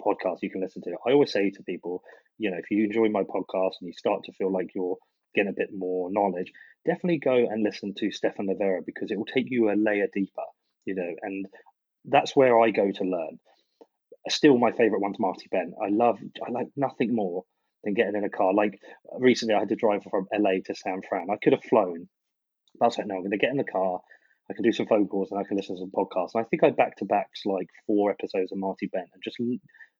[0.00, 0.96] podcasts you can listen to.
[1.06, 2.02] I always say to people,
[2.38, 4.96] you know, if you enjoy my podcast and you start to feel like you're
[5.34, 6.52] getting a bit more knowledge,
[6.86, 10.44] definitely go and listen to Stephan Livera because it will take you a layer deeper,
[10.84, 11.46] you know, and
[12.06, 13.38] that's where I go to learn.
[14.28, 15.74] Still, my favorite one's Marty Bent.
[15.82, 17.44] I love, I like nothing more
[17.84, 18.52] than getting in a car.
[18.52, 18.78] Like
[19.18, 21.28] recently, I had to drive from LA to San Fran.
[21.30, 22.08] I could have flown,
[22.78, 24.00] but I was like, no, I'm going to get in the car.
[24.50, 26.34] I can do some phone calls and I can listen to some podcasts.
[26.34, 29.38] And I think I back to back like four episodes of Marty Bent and just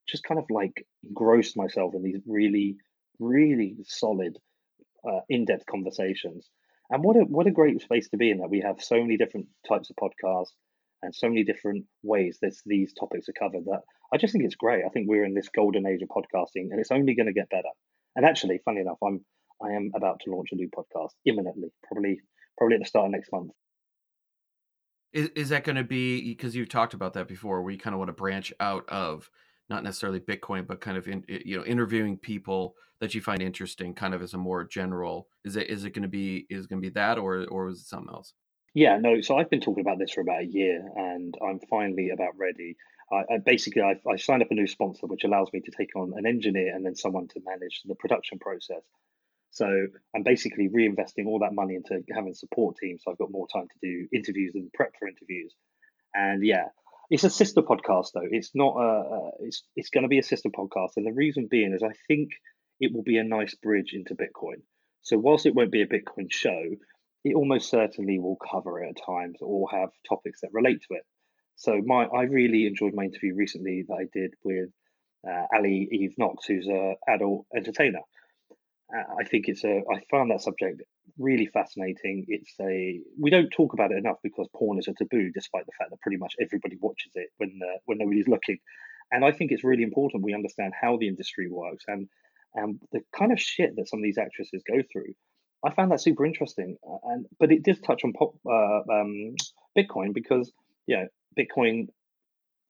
[0.08, 2.76] just kind of like engrossed myself in these really,
[3.20, 4.36] really solid,
[5.04, 6.48] uh, in depth conversations.
[6.90, 9.16] And what a what a great space to be in that we have so many
[9.16, 10.50] different types of podcasts
[11.02, 13.64] and so many different ways that these topics are covered.
[13.64, 13.82] That
[14.12, 14.84] I just think it's great.
[14.84, 17.50] I think we're in this golden age of podcasting, and it's only going to get
[17.50, 17.70] better.
[18.16, 19.24] And actually, funny enough, I'm
[19.62, 22.20] I am about to launch a new podcast imminently, probably
[22.58, 23.52] probably at the start of next month.
[25.12, 27.98] Is, is that going to be because you've talked about that before, you kind of
[27.98, 29.28] want to branch out of
[29.68, 33.94] not necessarily Bitcoin, but kind of in, you know interviewing people that you find interesting,
[33.94, 35.28] kind of as a more general.
[35.44, 37.80] Is it is it going to be is going to be that, or or is
[37.80, 38.34] it something else?
[38.74, 39.20] Yeah, no.
[39.20, 42.76] So I've been talking about this for about a year, and I'm finally about ready.
[43.12, 45.96] I, I basically I, I signed up a new sponsor, which allows me to take
[45.96, 48.82] on an engineer and then someone to manage the production process.
[49.50, 49.66] So
[50.14, 53.02] I'm basically reinvesting all that money into having support teams.
[53.04, 55.52] So I've got more time to do interviews and prep for interviews.
[56.14, 56.68] And yeah,
[57.10, 58.28] it's a sister podcast though.
[58.30, 59.30] It's not a.
[59.40, 62.30] It's it's going to be a sister podcast, and the reason being is I think
[62.78, 64.62] it will be a nice bridge into Bitcoin.
[65.02, 66.62] So whilst it won't be a Bitcoin show,
[67.24, 71.02] it almost certainly will cover it at times or have topics that relate to it.
[71.56, 74.70] So my I really enjoyed my interview recently that I did with
[75.28, 78.00] uh, Allie Eve Knox, who's an adult entertainer.
[79.20, 79.82] I think it's a.
[79.92, 80.82] I found that subject
[81.18, 82.24] really fascinating.
[82.28, 83.00] It's a.
[83.18, 86.00] We don't talk about it enough because porn is a taboo, despite the fact that
[86.00, 88.58] pretty much everybody watches it when uh, when nobody's looking.
[89.12, 92.08] And I think it's really important we understand how the industry works and
[92.54, 95.14] and the kind of shit that some of these actresses go through.
[95.64, 99.34] I found that super interesting, uh, and but it did touch on pop, uh, um,
[99.76, 100.52] Bitcoin because
[100.86, 101.04] yeah,
[101.38, 101.88] Bitcoin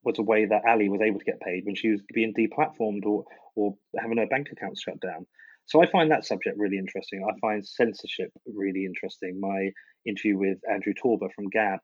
[0.03, 3.05] was a way that Allie was able to get paid when she was being deplatformed
[3.05, 3.25] or
[3.55, 5.27] or having her bank accounts shut down.
[5.67, 7.25] So I find that subject really interesting.
[7.25, 9.39] I find censorship really interesting.
[9.41, 9.71] My
[10.05, 11.81] interview with Andrew Torba from Gab.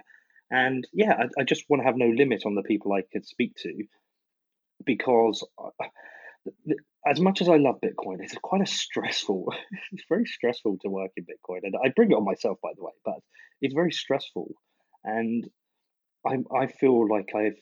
[0.51, 3.27] And yeah, I, I just want to have no limit on the people I could
[3.27, 3.73] speak to
[4.85, 5.71] because uh,
[7.07, 9.53] as much as I love Bitcoin, it's quite a stressful,
[9.93, 11.61] it's very stressful to work in Bitcoin.
[11.63, 13.19] And I bring it on myself, by the way, but
[13.61, 14.49] it's very stressful.
[15.05, 15.49] And
[16.27, 17.59] I, I feel like I've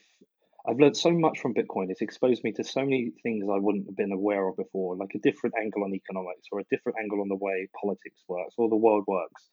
[0.67, 1.89] I've learned so much from Bitcoin.
[1.89, 5.13] It's exposed me to so many things I wouldn't have been aware of before, like
[5.13, 8.67] a different angle on economics or a different angle on the way politics works or
[8.67, 9.43] the world works.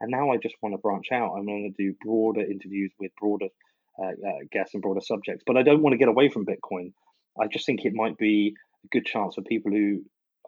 [0.00, 1.34] And now I just want to branch out.
[1.36, 3.48] I'm going to do broader interviews with broader
[4.00, 5.42] uh, uh, guests and broader subjects.
[5.46, 6.92] But I don't want to get away from Bitcoin.
[7.40, 8.54] I just think it might be
[8.84, 10.02] a good chance for people who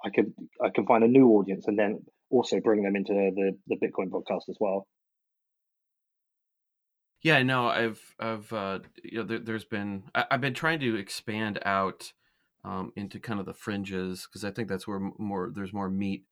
[0.04, 3.56] I can I can find a new audience and then also bring them into the
[3.66, 4.86] the Bitcoin podcast as well.
[7.22, 10.96] Yeah, no, I've I've uh, you know there, has been I, have been trying to
[10.96, 12.12] expand out
[12.64, 16.24] um, into kind of the fringes because I think that's where more there's more meat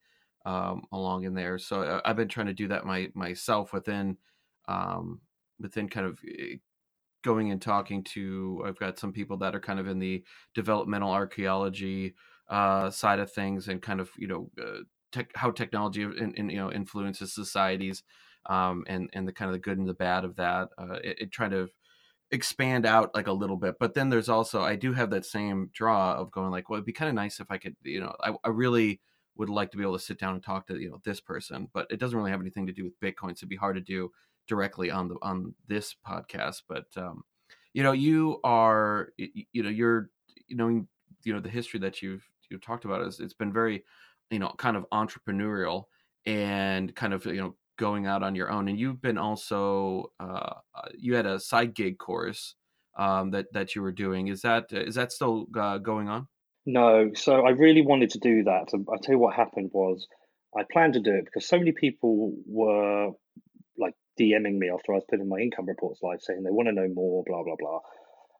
[0.45, 1.57] um, along in there.
[1.57, 4.17] So I, uh, I've been trying to do that my myself within
[4.67, 5.21] um,
[5.59, 6.57] within kind of eh,
[7.23, 8.63] going and talking to.
[8.65, 12.15] I've got some people that are kind of in the developmental archaeology
[12.49, 16.57] uh, side of things and kind of you know uh, tech, how technology in, you
[16.57, 18.03] know influences societies
[18.47, 20.69] um, and and the kind of the good and the bad of that.
[20.77, 21.69] Uh, it, it trying to
[22.31, 23.75] expand out like a little bit.
[23.79, 26.85] But then there's also I do have that same draw of going like, well, it'd
[26.85, 29.01] be kind of nice if I could, you know, I, I really
[29.35, 31.69] would like to be able to sit down and talk to you know this person,
[31.73, 33.29] but it doesn't really have anything to do with Bitcoin.
[33.29, 34.11] So it'd be hard to do
[34.47, 36.63] directly on the on this podcast.
[36.67, 37.23] But um,
[37.73, 40.09] you know, you are you know you're
[40.47, 40.85] you know
[41.23, 43.83] you know the history that you've you've talked about is it's been very
[44.29, 45.85] you know kind of entrepreneurial
[46.25, 50.53] and kind of you know going out on your own and you've been also uh,
[50.75, 52.55] uh you had a side gig course
[52.97, 56.27] um, that that you were doing is that is that still uh, going on
[56.65, 60.07] no so i really wanted to do that i tell you what happened was
[60.55, 63.09] i planned to do it because so many people were
[64.19, 66.87] dming me after i was putting my income reports live saying they want to know
[66.93, 67.79] more blah blah blah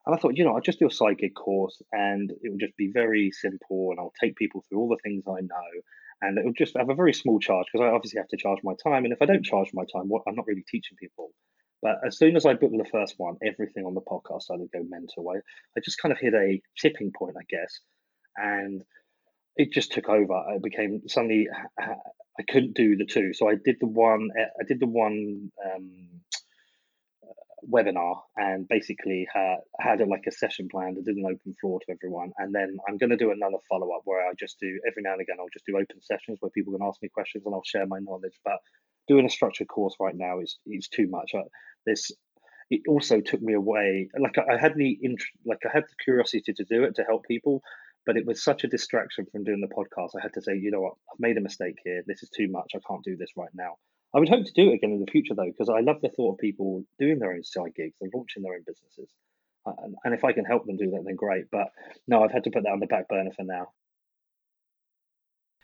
[0.06, 2.58] and I thought, you know, I'll just do a side gig course and it will
[2.58, 5.70] just be very simple and I'll take people through all the things I know
[6.20, 8.58] and it will just have a very small charge because I obviously have to charge
[8.62, 9.04] my time.
[9.04, 11.30] And if I don't charge my time, what I'm not really teaching people.
[11.82, 14.78] But as soon as I booked the first one, everything on the podcast started to
[14.78, 15.28] go mental.
[15.28, 15.36] I,
[15.76, 17.80] I just kind of hit a tipping point, I guess,
[18.36, 18.82] and
[19.56, 20.44] it just took over.
[20.48, 21.48] It became suddenly
[21.78, 24.30] I couldn't do the two, so I did the one.
[24.38, 25.90] Eh, I did the one um,
[27.22, 30.96] uh, webinar and basically had, had a, like a session planned.
[30.98, 33.94] I did an open floor to everyone, and then I'm going to do another follow
[33.94, 35.36] up where I just do every now and again.
[35.38, 38.00] I'll just do open sessions where people can ask me questions and I'll share my
[38.00, 38.38] knowledge.
[38.44, 38.58] But
[39.06, 41.32] doing a structured course right now is is too much.
[41.34, 41.42] I,
[41.86, 42.10] this
[42.70, 44.08] it also took me away.
[44.18, 47.04] Like I, I had the int- like I had the curiosity to do it to
[47.04, 47.62] help people,
[48.06, 50.10] but it was such a distraction from doing the podcast.
[50.18, 52.02] I had to say, you know what, I've made a mistake here.
[52.06, 52.72] This is too much.
[52.74, 53.76] I can't do this right now.
[54.14, 56.08] I would hope to do it again in the future though, because I love the
[56.08, 59.10] thought of people doing their own side gigs and launching their own businesses.
[59.66, 61.46] And, if I can help them do that, then great.
[61.50, 61.72] But
[62.06, 63.68] no, I've had to put that on the back burner for now.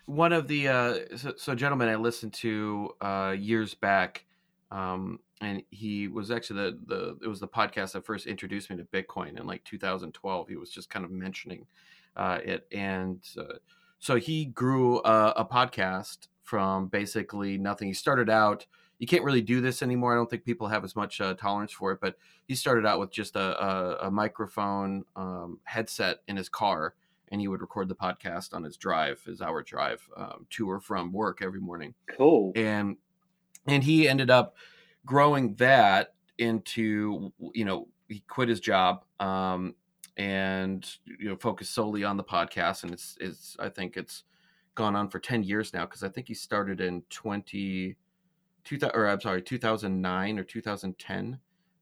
[0.07, 4.25] One of the uh, so, so gentlemen I listened to uh, years back,
[4.73, 8.77] um, and he was actually the the it was the podcast that first introduced me
[8.79, 10.49] to Bitcoin in like 2012.
[10.49, 11.67] He was just kind of mentioning
[12.17, 13.55] it, and uh,
[13.99, 17.89] so he grew a, a podcast from basically nothing.
[17.89, 18.67] He started out.
[18.99, 20.13] You can't really do this anymore.
[20.13, 22.01] I don't think people have as much uh, tolerance for it.
[22.01, 22.17] But
[22.49, 26.95] he started out with just a, a, a microphone um, headset in his car,
[27.29, 30.81] and he would record the podcast on his drive, his hour drive um, to or
[30.81, 31.95] from work every morning.
[32.17, 32.53] Cool.
[32.57, 32.97] And
[33.67, 34.57] and he ended up
[35.07, 39.75] growing that into you know he quit his job um,
[40.21, 44.25] and you know focused solely on the podcast and it's it's I think it's
[44.75, 47.97] gone on for 10 years now because I think he started in 20,
[48.65, 51.39] 2000, or I'm sorry, 2009 or 2010,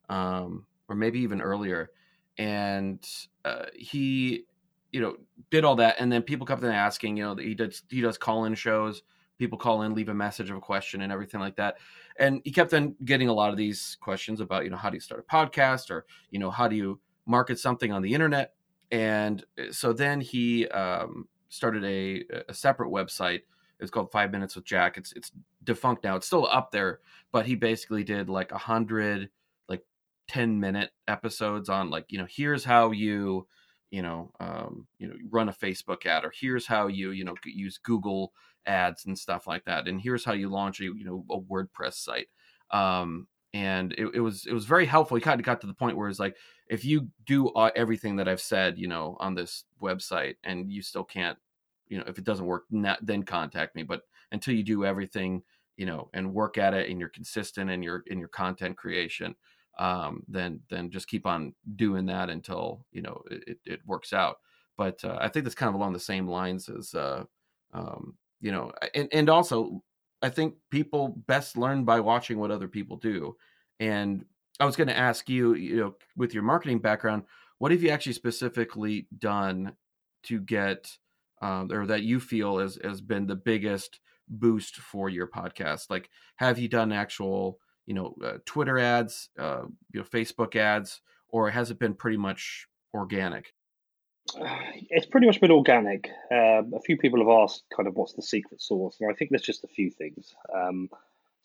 [0.09, 1.91] um, or maybe even earlier.
[2.39, 3.07] And
[3.45, 4.45] uh, he,
[4.93, 5.17] you know,
[5.51, 5.97] did all that.
[5.99, 9.03] And then people kept on asking, you know, he does, he does call in shows.
[9.39, 11.77] People call in, leave a message of a question and everything like that.
[12.19, 14.97] And he kept on getting a lot of these questions about, you know, how do
[14.97, 16.99] you start a podcast or, you know, how do you
[17.29, 18.55] market something on the internet?
[18.91, 23.43] And uh, so then he, um, started a, a separate website.
[23.81, 24.97] It's called Five Minutes with Jack.
[24.97, 25.33] It's it's
[25.65, 26.17] defunct now.
[26.17, 27.01] It's still up there,
[27.33, 29.31] but he basically did like a hundred
[29.69, 29.85] like
[30.27, 33.47] ten minute episodes on like you know here's how you
[33.91, 37.35] you know um, you know run a Facebook ad or here's how you you know
[37.45, 38.33] use Google
[38.67, 41.95] ads and stuff like that and here's how you launch a you know a WordPress
[41.95, 42.29] site.
[42.71, 45.17] Um, and it, it was it was very helpful.
[45.17, 46.37] He kind of got to the point where it's like
[46.69, 51.05] if you do everything that I've said, you know, on this website, and you still
[51.05, 51.39] can't,
[51.89, 53.83] you know, if it doesn't work, not, then contact me.
[53.83, 54.03] But
[54.33, 55.43] until you do everything,
[55.77, 59.35] you know, and work at it, and you're consistent in your in your content creation,
[59.79, 64.39] um, then then just keep on doing that until you know it, it works out.
[64.77, 67.25] But uh, I think that's kind of along the same lines as, uh,
[67.75, 69.83] um, you know, and and also
[70.23, 73.37] I think people best learn by watching what other people do.
[73.81, 74.25] And
[74.61, 77.25] I was going to ask you, you know, with your marketing background,
[77.59, 79.75] what have you actually specifically done
[80.25, 80.91] to get,
[81.41, 85.91] um, or that you feel has has been the biggest boost for your podcast?
[85.91, 91.01] Like, have you done actual, you know, uh, Twitter ads, uh, you know, Facebook ads,
[91.29, 93.55] or has it been pretty much organic?
[94.91, 96.11] It's pretty much been organic.
[96.31, 99.31] Uh, a few people have asked, kind of, what's the secret sauce, and I think
[99.31, 100.35] there's just a few things.
[100.55, 100.91] Um,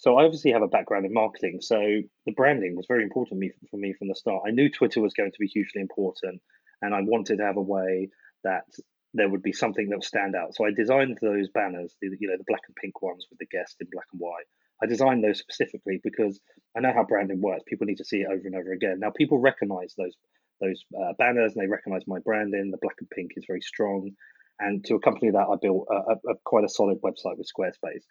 [0.04, 3.78] so I obviously have a background in marketing, so the branding was very important for
[3.78, 4.44] me from the start.
[4.46, 6.42] I knew Twitter was going to be hugely important,
[6.82, 8.10] and I wanted to have a way
[8.44, 8.66] that
[9.14, 10.56] there would be something that would stand out.
[10.56, 13.46] So I designed those banners, the, you know, the black and pink ones with the
[13.46, 14.44] guest in black and white.
[14.84, 16.42] I designed those specifically because
[16.76, 17.64] I know how branding works.
[17.66, 19.00] People need to see it over and over again.
[19.00, 20.18] Now people recognize those
[20.60, 22.72] those uh, banners and they recognize my branding.
[22.72, 24.12] The black and pink is very strong.
[24.60, 28.04] And to accompany that, I built a, a, a quite a solid website with Squarespace.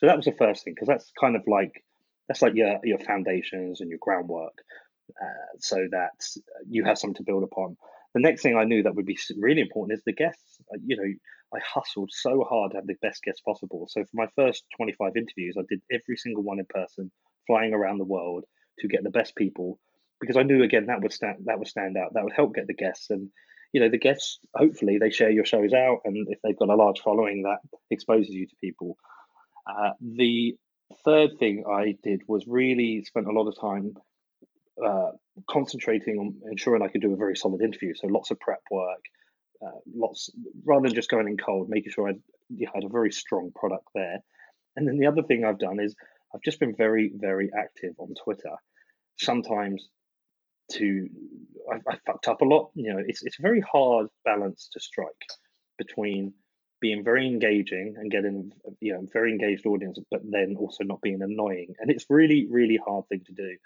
[0.00, 1.84] So that was the first thing because that's kind of like
[2.28, 4.54] that's like your your foundations and your groundwork.
[5.22, 6.12] uh, so that
[6.68, 7.76] you have something to build upon.
[8.14, 10.58] The next thing I knew that would be really important is the guests.
[10.72, 11.04] Uh, you know,
[11.54, 13.86] I hustled so hard to have the best guests possible.
[13.90, 17.10] So for my first 25 interviews, I did every single one in person,
[17.46, 18.44] flying around the world
[18.80, 19.78] to get the best people
[20.20, 22.14] because I knew again that would stand that would stand out.
[22.14, 23.30] That would help get the guests and
[23.72, 26.76] you know the guests hopefully they share your shows out and if they've got a
[26.76, 27.58] large following that
[27.90, 28.96] exposes you to people.
[29.70, 30.56] Uh, the
[31.04, 33.94] third thing I did was really spent a lot of time
[34.84, 35.10] uh,
[35.48, 37.94] concentrating on ensuring I could do a very solid interview.
[37.94, 39.04] So lots of prep work,
[39.64, 40.30] uh, lots
[40.64, 42.14] rather than just going in cold, making sure I
[42.74, 44.18] had a very strong product there.
[44.76, 45.94] And then the other thing I've done is
[46.34, 48.56] I've just been very, very active on Twitter.
[49.18, 49.88] Sometimes
[50.72, 51.08] to
[51.70, 52.70] I, I fucked up a lot.
[52.74, 55.08] You know, it's it's a very hard balance to strike
[55.78, 56.32] between
[56.80, 61.22] being very engaging and getting you know very engaged audience, but then also not being
[61.22, 61.74] annoying.
[61.78, 63.56] And it's really really hard thing to do.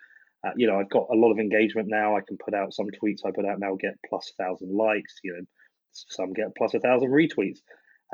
[0.47, 2.17] Uh, you know, I've got a lot of engagement now.
[2.17, 4.77] I can put out some tweets I put out now get plus a plus thousand
[4.77, 5.15] likes.
[5.23, 5.45] You know,
[5.93, 7.61] some get plus a thousand retweets.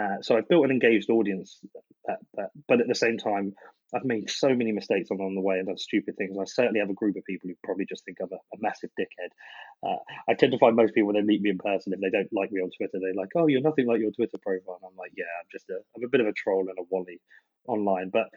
[0.00, 1.58] Uh, so I've built an engaged audience,
[2.06, 3.54] that, that, but at the same time,
[3.94, 6.36] I've made so many mistakes along the way and done stupid things.
[6.38, 8.90] I certainly have a group of people who probably just think I'm a, a massive
[8.98, 9.30] dickhead.
[9.82, 12.10] Uh, I tend to find most people when they meet me in person, if they
[12.10, 14.90] don't like me on Twitter, they're like, "Oh, you're nothing like your Twitter profile." And
[14.90, 17.20] I'm like, "Yeah, I'm just a, I'm a bit of a troll and a wally
[17.66, 18.28] online." But,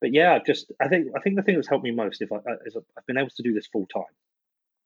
[0.00, 2.36] but yeah, just I think I think the thing that's helped me most if I,
[2.36, 4.14] uh, is I've been able to do this full time.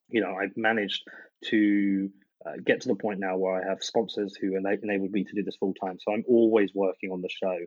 [0.08, 1.02] You know, I've managed
[1.46, 2.10] to
[2.46, 5.42] uh, get to the point now where I have sponsors who enabled me to do
[5.42, 5.98] this full time.
[6.00, 7.58] So I'm always working on the show.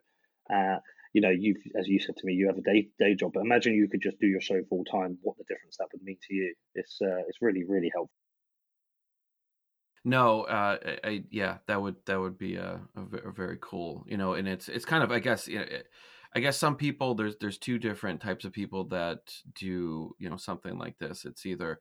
[0.53, 0.79] Uh,
[1.13, 3.31] you know, you've as you said to me, you have a day day job.
[3.33, 5.17] But imagine you could just do your show full time.
[5.21, 6.53] What the difference that would mean to you?
[6.75, 8.13] It's uh, it's really really helpful.
[10.05, 14.47] No, uh, I, yeah, that would that would be a, very cool, you know, and
[14.47, 15.87] it's it's kind of I guess you know, it,
[16.33, 19.19] I guess some people there's there's two different types of people that
[19.55, 21.25] do you know something like this.
[21.25, 21.79] It's either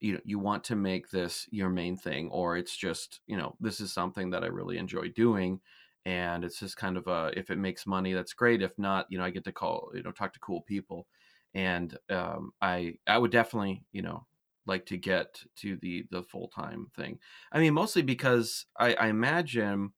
[0.00, 3.56] you know you want to make this your main thing, or it's just you know
[3.60, 5.60] this is something that I really enjoy doing,
[6.06, 8.62] and it's just kind of a if it makes money that's great.
[8.62, 11.06] If not you know i get to call you know talk to cool people.
[11.54, 14.26] And um, i i would definitely you know
[14.66, 17.18] like to get to the the full-time thing.
[17.52, 19.92] I mean mostly because i, I imagine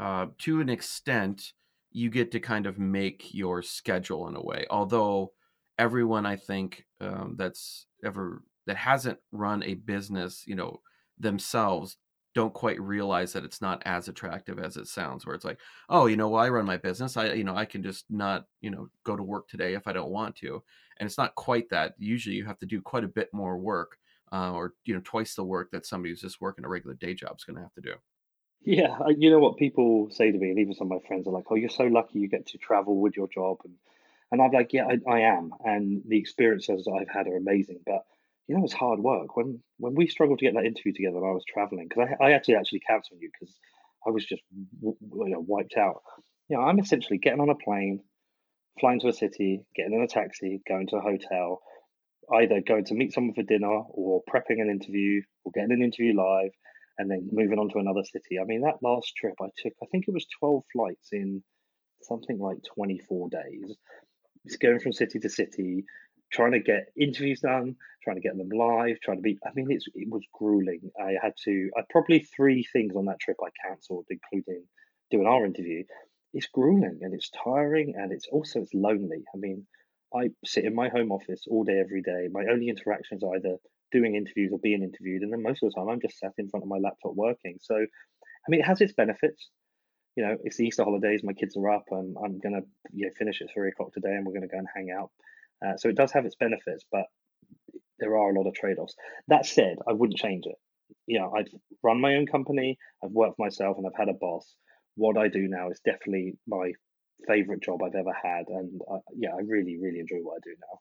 [0.00, 1.52] uh, to an extent
[1.90, 4.66] you get to kind of make your schedule in a way.
[4.70, 5.32] Although
[5.78, 10.80] everyone i think um, that's ever that hasn't run a business you know
[11.18, 11.96] themselves
[12.34, 15.58] don't quite realize that it's not as attractive as it sounds where it's like
[15.88, 18.44] oh you know well i run my business i you know i can just not
[18.60, 20.62] you know go to work today if i don't want to.
[20.98, 23.98] And it's not quite that usually you have to do quite a bit more work
[24.32, 27.14] uh, or you know twice the work that somebody who's just working a regular day
[27.14, 27.94] job is going to have to do.
[28.64, 31.32] Yeah you know what people say to me and even some of my friends are
[31.32, 33.74] like oh you're so lucky you get to travel with your job and
[34.32, 38.04] and i'm like yeah i, I am and the experiences i've had are amazing but
[38.46, 39.36] you know, it's hard work.
[39.36, 42.32] When when we struggled to get that interview together, I was traveling because I, I
[42.32, 43.54] actually actually cancelled you because
[44.06, 46.02] I was just you know wiped out.
[46.48, 48.00] You know, I'm essentially getting on a plane,
[48.78, 51.62] flying to a city, getting in a taxi, going to a hotel,
[52.34, 56.14] either going to meet someone for dinner or prepping an interview or getting an interview
[56.14, 56.50] live,
[56.98, 58.38] and then moving on to another city.
[58.40, 61.42] I mean, that last trip I took, I think it was 12 flights in
[62.02, 63.76] something like 24 days.
[64.44, 65.84] It's going from city to city,
[66.34, 69.38] trying to get interviews done, trying to get them live, trying to be.
[69.46, 70.90] I mean, it's it was grueling.
[71.00, 71.70] I had to.
[71.76, 74.64] I probably three things on that trip I cancelled, including
[75.10, 75.84] doing our interview.
[76.32, 79.22] It's grueling and it's tiring and it's also it's lonely.
[79.32, 79.66] I mean,
[80.14, 82.28] I sit in my home office all day, every day.
[82.30, 83.56] My only interactions are either
[83.92, 86.48] doing interviews or being interviewed, and then most of the time I'm just sat in
[86.48, 87.58] front of my laptop working.
[87.60, 89.50] So, I mean, it has its benefits.
[90.16, 91.22] You know, it's the Easter holidays.
[91.22, 92.62] My kids are up, and I'm gonna
[92.92, 95.10] you know finish at three o'clock today, and we're gonna go and hang out.
[95.64, 97.04] Uh, so it does have its benefits, but
[97.98, 98.94] there are a lot of trade offs.
[99.28, 100.56] That said, I wouldn't change it.
[101.06, 101.48] You know, I've
[101.82, 104.54] run my own company, I've worked for myself, and I've had a boss.
[104.96, 106.72] What I do now is definitely my
[107.26, 110.54] favorite job I've ever had, and I, yeah, I really, really enjoy what I do
[110.60, 110.78] now.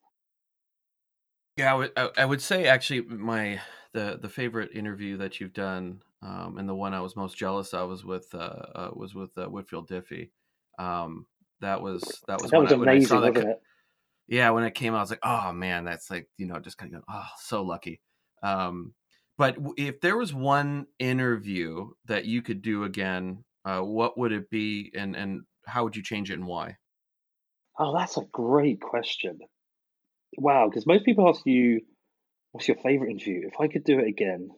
[1.58, 3.62] Yeah, I would, I would say actually my
[3.94, 7.74] the the favorite interview that you've done, um, and the one I was most jealous
[7.74, 10.32] of was with uh, uh was with uh, Whitfield Diffie.
[10.80, 11.28] Um,
[11.62, 13.62] that was that was that was I, amazing, wasn't it?
[14.28, 16.78] Yeah, when it came out, I was like, oh man, that's like you know just
[16.78, 18.02] kind of oh so lucky.
[18.42, 18.94] Um,
[19.38, 24.50] but if there was one interview that you could do again, uh, what would it
[24.50, 26.78] be, and and how would you change it, and why?
[27.80, 29.40] Oh, that's a great question.
[30.38, 31.82] Wow, because most people ask you,
[32.52, 34.50] "What's your favorite interview?" If I could do it again,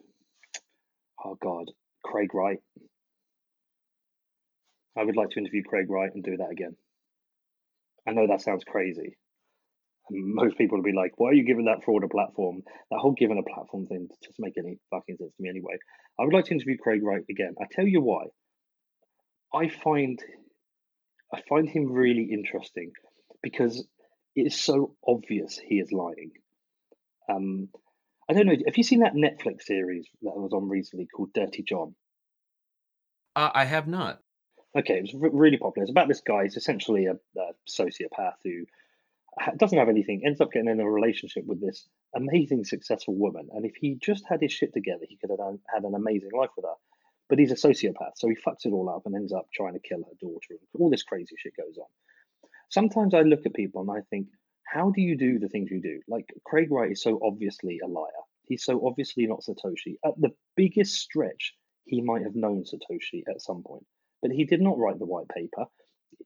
[1.24, 1.70] oh God,
[2.04, 2.60] Craig Wright.
[4.96, 6.76] I would like to interview Craig Wright and do that again.
[8.06, 9.16] I know that sounds crazy,
[10.10, 13.12] most people would be like, "Why are you giving that fraud a platform?" That whole
[13.12, 15.74] giving a platform thing doesn't make any fucking sense to me anyway.
[16.18, 17.54] I would like to interview Craig Wright again.
[17.60, 18.26] I tell you why.
[19.52, 20.22] I find
[21.32, 22.92] I find him really interesting
[23.42, 23.86] because
[24.34, 26.32] it is so obvious he is lying.
[27.28, 27.68] Um,
[28.28, 28.56] I don't know.
[28.66, 31.94] Have you seen that Netflix series that was on recently called Dirty John?
[33.34, 34.20] Uh, I have not.
[34.76, 35.84] Okay, it was re- really popular.
[35.84, 36.44] It's about this guy.
[36.44, 38.64] He's essentially a, a sociopath who
[39.56, 43.48] doesn't have anything, ends up getting in a relationship with this amazing, successful woman.
[43.52, 46.30] And if he just had his shit together, he could have done, had an amazing
[46.36, 46.74] life with her.
[47.28, 49.80] But he's a sociopath, so he fucks it all up and ends up trying to
[49.80, 50.50] kill her daughter.
[50.50, 51.86] And all this crazy shit goes on.
[52.70, 54.28] Sometimes I look at people and I think,
[54.64, 56.00] how do you do the things you do?
[56.08, 58.06] Like Craig Wright is so obviously a liar.
[58.46, 59.96] He's so obviously not Satoshi.
[60.04, 63.86] At the biggest stretch, he might have known Satoshi at some point,
[64.22, 65.66] but he did not write the white paper.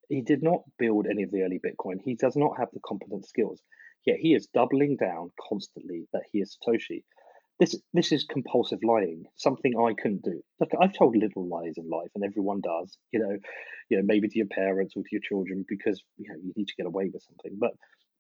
[0.09, 2.01] He did not build any of the early Bitcoin.
[2.03, 3.61] He does not have the competent skills.
[4.07, 7.05] Yet he is doubling down constantly that he is Satoshi.
[7.59, 10.43] This this is compulsive lying, something I couldn't do.
[10.59, 12.97] Look, I've told little lies in life, and everyone does.
[13.13, 13.37] You know,
[13.91, 16.69] you know, maybe to your parents or to your children because you know you need
[16.69, 17.59] to get away with something.
[17.61, 17.73] But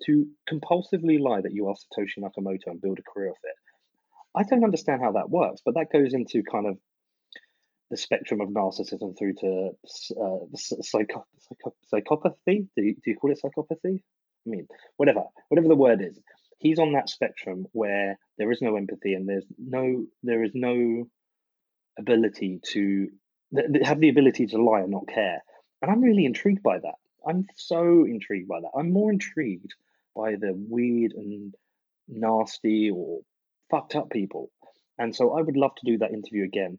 [0.07, 3.57] to compulsively lie that you are Satoshi Nakamoto and build a career of it,
[4.35, 5.63] I don't understand how that works.
[5.65, 6.79] But that goes into kind of
[7.91, 9.71] the spectrum of narcissism through to
[10.21, 12.69] uh, psycho- psycho- psychopathy.
[12.77, 14.03] Do you, do you call it psychopathy?
[14.47, 16.19] I mean, whatever, whatever the word is.
[16.59, 21.09] He's on that spectrum where there is no empathy and there's no there is no
[21.99, 23.09] ability to
[23.83, 25.43] have the ability to lie and not care.
[25.83, 26.95] And I'm really intrigued by that.
[27.27, 28.71] I'm so intrigued by that.
[28.77, 29.75] I'm more intrigued
[30.15, 31.55] by the weird and
[32.09, 33.21] nasty or
[33.71, 34.51] fucked up people.
[34.99, 36.79] And so I would love to do that interview again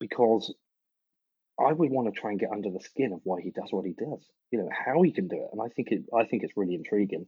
[0.00, 0.52] because
[1.58, 3.86] I would want to try and get under the skin of why he does what
[3.86, 4.20] he does.
[4.50, 6.02] You know how he can do it, and I think it.
[6.14, 7.26] I think it's really intriguing.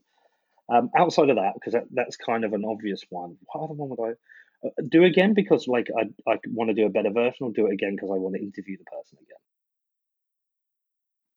[0.71, 3.37] Um, outside of that, because that, that's kind of an obvious one.
[3.47, 5.33] What other one would I uh, do again?
[5.33, 8.11] Because like I I want to do a better version, or do it again because
[8.11, 9.37] I want to interview the person again.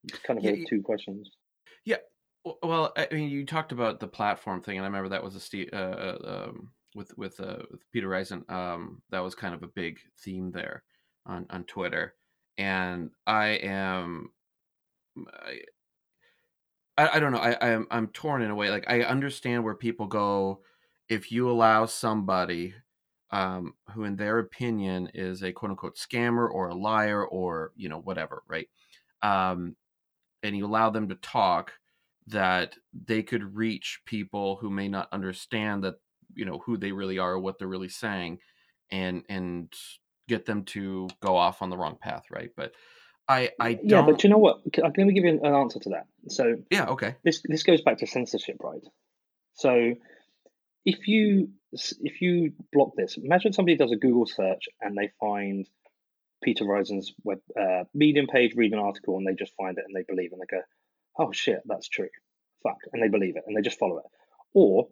[0.04, 1.30] It's kind of yeah, two questions.
[1.86, 1.98] Yeah.
[2.62, 5.40] Well, I mean, you talked about the platform thing, and I remember that was a
[5.40, 6.18] Steve, uh, uh,
[6.48, 8.50] um, with with uh, with Peter Rizun.
[8.50, 10.82] Um, that was kind of a big theme there
[11.26, 12.14] on on Twitter,
[12.58, 14.32] and I am.
[15.16, 15.60] I,
[16.96, 17.38] I, I don't know.
[17.38, 18.70] I, I'm I'm torn in a way.
[18.70, 20.62] Like I understand where people go
[21.08, 22.74] if you allow somebody
[23.30, 27.88] um, who, in their opinion, is a quote unquote scammer or a liar or you
[27.88, 28.68] know whatever, right?
[29.22, 29.76] Um,
[30.42, 31.72] and you allow them to talk,
[32.26, 35.96] that they could reach people who may not understand that
[36.34, 38.38] you know who they really are, or what they're really saying,
[38.90, 39.72] and and
[40.28, 42.50] get them to go off on the wrong path, right?
[42.56, 42.72] But
[43.28, 43.88] I, I don't...
[43.88, 44.60] yeah, but you know what?
[44.76, 46.06] Let me give you an answer to that.
[46.28, 47.16] So yeah, okay.
[47.24, 48.82] This this goes back to censorship, right?
[49.54, 49.94] So
[50.84, 55.66] if you if you block this, imagine somebody does a Google search and they find
[56.42, 59.94] Peter Rizun's web uh, Medium page, read an article, and they just find it and
[59.94, 60.62] they believe, and they go,
[61.18, 62.08] "Oh shit, that's true."
[62.62, 64.04] Fuck, and they believe it and they just follow it.
[64.54, 64.88] Or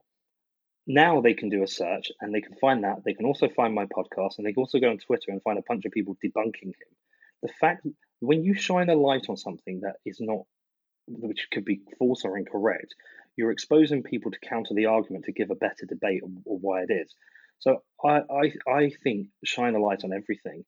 [0.95, 3.05] now they can do a search and they can find that.
[3.05, 5.59] They can also find my podcast and they can also go on Twitter and find
[5.59, 6.91] a bunch of people debunking him.
[7.43, 7.87] The fact
[8.21, 10.45] when you shine a light on something that is not,
[11.07, 12.95] which could be false or incorrect,
[13.37, 16.91] you're exposing people to counter the argument to give a better debate or why it
[16.91, 17.15] is.
[17.61, 20.65] So I, I, I think shine a light on everything.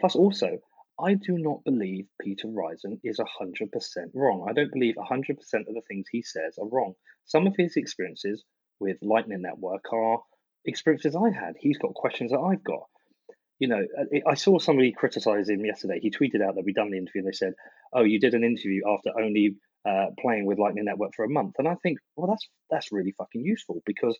[0.00, 0.58] Plus, also,
[1.00, 3.68] I do not believe Peter Rizun is 100%
[4.14, 4.46] wrong.
[4.48, 6.94] I don't believe 100% of the things he says are wrong.
[7.24, 8.44] Some of his experiences
[8.80, 10.20] with Lightning Network are
[10.64, 11.54] experiences I had.
[11.58, 12.84] He's got questions that I've got
[13.58, 15.98] you know, uh, I saw somebody criticize him yesterday.
[16.00, 17.54] He tweeted out that we'd done the interview and they said,
[17.92, 19.56] "Oh, you did an interview after only
[19.88, 23.14] uh, playing with Lightning Network for a month." And I think, well, that's that's really
[23.18, 24.16] fucking useful because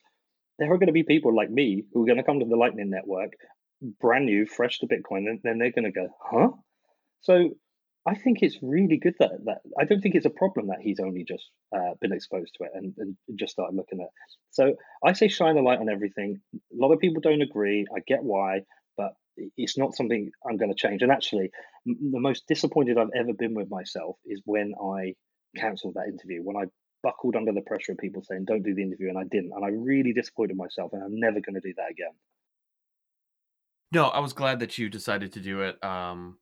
[0.59, 2.57] there are going to be people like me who are going to come to the
[2.57, 3.31] Lightning Network,
[4.01, 6.49] brand new, fresh to Bitcoin, and then they're going to go, "Huh?"
[7.21, 7.51] So
[8.09, 10.99] I think it's really good that that I don't think it's a problem that he's
[10.99, 11.45] only just
[11.77, 14.09] uh, been exposed to it and, and just started looking at.
[14.51, 16.41] So I say shine a light on everything.
[16.55, 17.87] A lot of people don't agree.
[17.95, 18.61] I get why,
[18.97, 19.13] but
[19.57, 21.03] it's not something I'm going to change.
[21.03, 21.51] And actually,
[21.85, 25.15] the most disappointed I've ever been with myself is when I
[25.57, 26.67] cancelled that interview, when I
[27.03, 29.53] buckled under the pressure of people saying, don't do the interview, and I didn't.
[29.55, 32.15] And I really disappointed myself, and I'm never going to do that again.
[33.93, 35.83] No, I was glad that you decided to do it.
[35.85, 36.39] Um,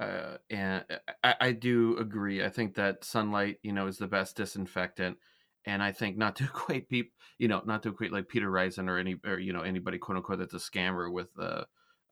[0.00, 0.84] uh, and
[1.22, 2.42] I, I do agree.
[2.42, 5.18] I think that sunlight, you know, is the best disinfectant.
[5.66, 8.88] And I think not to equate people, you know, not to equate like Peter Rizun
[8.88, 11.64] or any, or you know, anybody quote unquote that's a scammer with uh,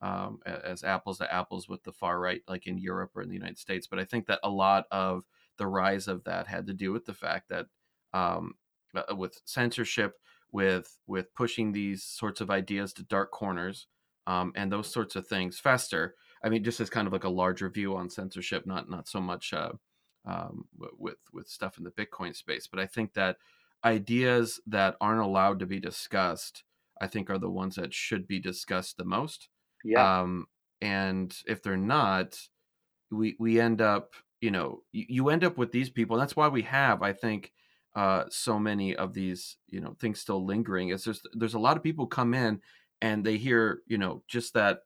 [0.03, 3.35] um, as apples to apples with the far right, like in Europe or in the
[3.35, 3.87] United States.
[3.87, 5.25] But I think that a lot of
[5.57, 7.67] the rise of that had to do with the fact that
[8.13, 8.55] um,
[8.95, 10.15] uh, with censorship,
[10.53, 13.87] with with pushing these sorts of ideas to dark corners,
[14.27, 16.15] um, and those sorts of things fester.
[16.43, 19.21] I mean, just as kind of like a larger view on censorship, not not so
[19.21, 19.73] much uh,
[20.25, 20.67] um,
[20.99, 23.37] with with stuff in the Bitcoin space, but I think that
[23.85, 26.65] ideas that aren't allowed to be discussed,
[27.01, 29.49] I think, are the ones that should be discussed the most.
[29.85, 30.21] Yeah.
[30.21, 30.47] Um,
[30.81, 32.39] and if they're not,
[33.11, 36.17] we we end up, you know, you, you end up with these people.
[36.17, 37.53] And that's why we have, I think,
[37.95, 40.91] uh, so many of these, you know, things still lingering.
[40.91, 42.61] Is just there's a lot of people come in
[43.01, 44.81] and they hear, you know, just that,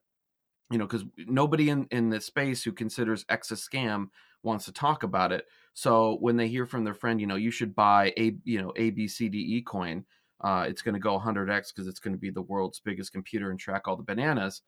[0.73, 4.07] you know, because nobody in in the space who considers X a scam
[4.41, 5.45] wants to talk about it.
[5.73, 8.73] So when they hear from their friend, you know, you should buy a, you know,
[8.77, 10.03] ABCDE coin.
[10.41, 13.49] Uh, it's going to go 100x because it's going to be the world's biggest computer
[13.49, 14.61] and track all the bananas.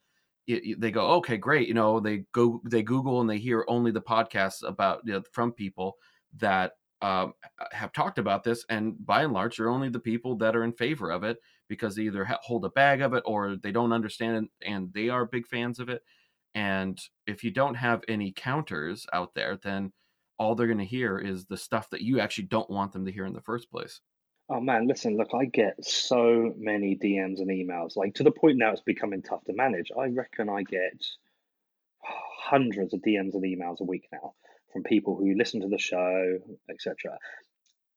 [0.47, 1.67] It, it, they go, okay, great.
[1.67, 5.23] You know, they go, they Google and they hear only the podcasts about you know,
[5.33, 5.97] from people
[6.37, 7.33] that um,
[7.71, 10.71] have talked about this, and by and large, they're only the people that are in
[10.71, 11.37] favor of it
[11.67, 15.09] because they either hold a bag of it or they don't understand it, and they
[15.09, 16.03] are big fans of it.
[16.53, 19.91] And if you don't have any counters out there, then
[20.37, 23.11] all they're going to hear is the stuff that you actually don't want them to
[23.11, 24.01] hear in the first place.
[24.47, 28.57] Oh man, listen, look, I get so many DMs and emails, like to the point
[28.57, 29.91] now it's becoming tough to manage.
[29.99, 31.03] I reckon I get
[32.01, 34.35] hundreds of DMs and emails a week now
[34.71, 36.37] from people who listen to the show,
[36.69, 37.17] etc.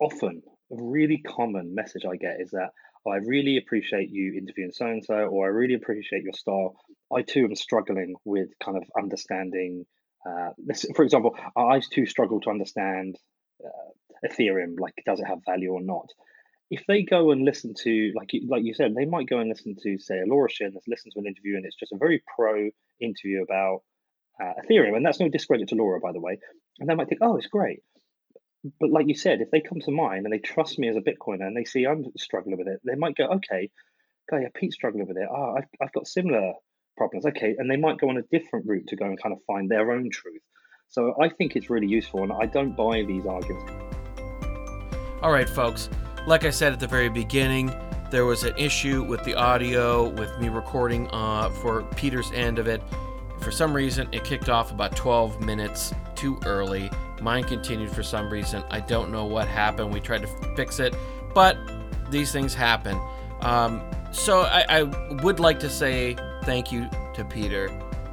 [0.00, 0.42] Often,
[0.72, 2.70] a really common message I get is that
[3.08, 6.76] I really appreciate you interviewing so and so, or I really appreciate your style.
[7.14, 9.86] I too am struggling with kind of understanding.
[10.26, 13.16] Uh, this, for example, I too struggle to understand
[13.64, 14.78] uh, Ethereum.
[14.78, 16.10] Like, does it have value or not?
[16.70, 19.48] If they go and listen to, like you, like you said, they might go and
[19.48, 22.22] listen to, say, a Laura Shin, listen to an interview, and it's just a very
[22.36, 22.68] pro
[23.00, 23.82] interview about
[24.42, 26.38] uh, Ethereum, and that's no discredit to Laura, by the way.
[26.78, 27.82] And they might think, oh, it's great.
[28.80, 31.00] But like you said, if they come to mine and they trust me as a
[31.00, 33.70] Bitcoiner and they see I'm struggling with it, they might go, okay,
[34.32, 35.28] okay, Pete's struggling with it.
[35.30, 36.54] Oh, I've, I've got similar
[36.96, 37.24] problems.
[37.24, 37.54] Okay.
[37.56, 39.92] And they might go on a different route to go and kind of find their
[39.92, 40.42] own truth.
[40.88, 43.70] So I think it's really useful, and I don't buy these arguments.
[45.22, 45.90] All right, folks.
[46.26, 47.74] Like I said at the very beginning,
[48.10, 52.68] there was an issue with the audio, with me recording uh, for Peter's end of
[52.68, 52.82] it.
[53.40, 56.90] For some reason, it kicked off about 12 minutes too early.
[57.20, 58.62] Mine continued for some reason.
[58.70, 59.92] I don't know what happened.
[59.92, 60.94] We tried to fix it,
[61.34, 61.56] but
[62.10, 63.00] these things happen.
[63.40, 64.82] Um, so I, I
[65.22, 67.70] would like to say thank you to Peter.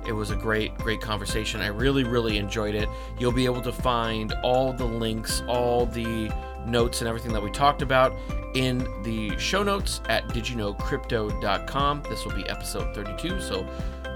[0.08, 1.62] It was a great, great conversation.
[1.62, 2.88] I really, really enjoyed it.
[3.18, 6.32] You'll be able to find all the links, all the
[6.66, 8.16] notes, and everything that we talked about
[8.54, 12.04] in the show notes at didyouknowcrypto.com.
[12.04, 13.68] This will be episode 32, so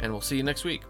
[0.00, 0.89] and we'll see you next week.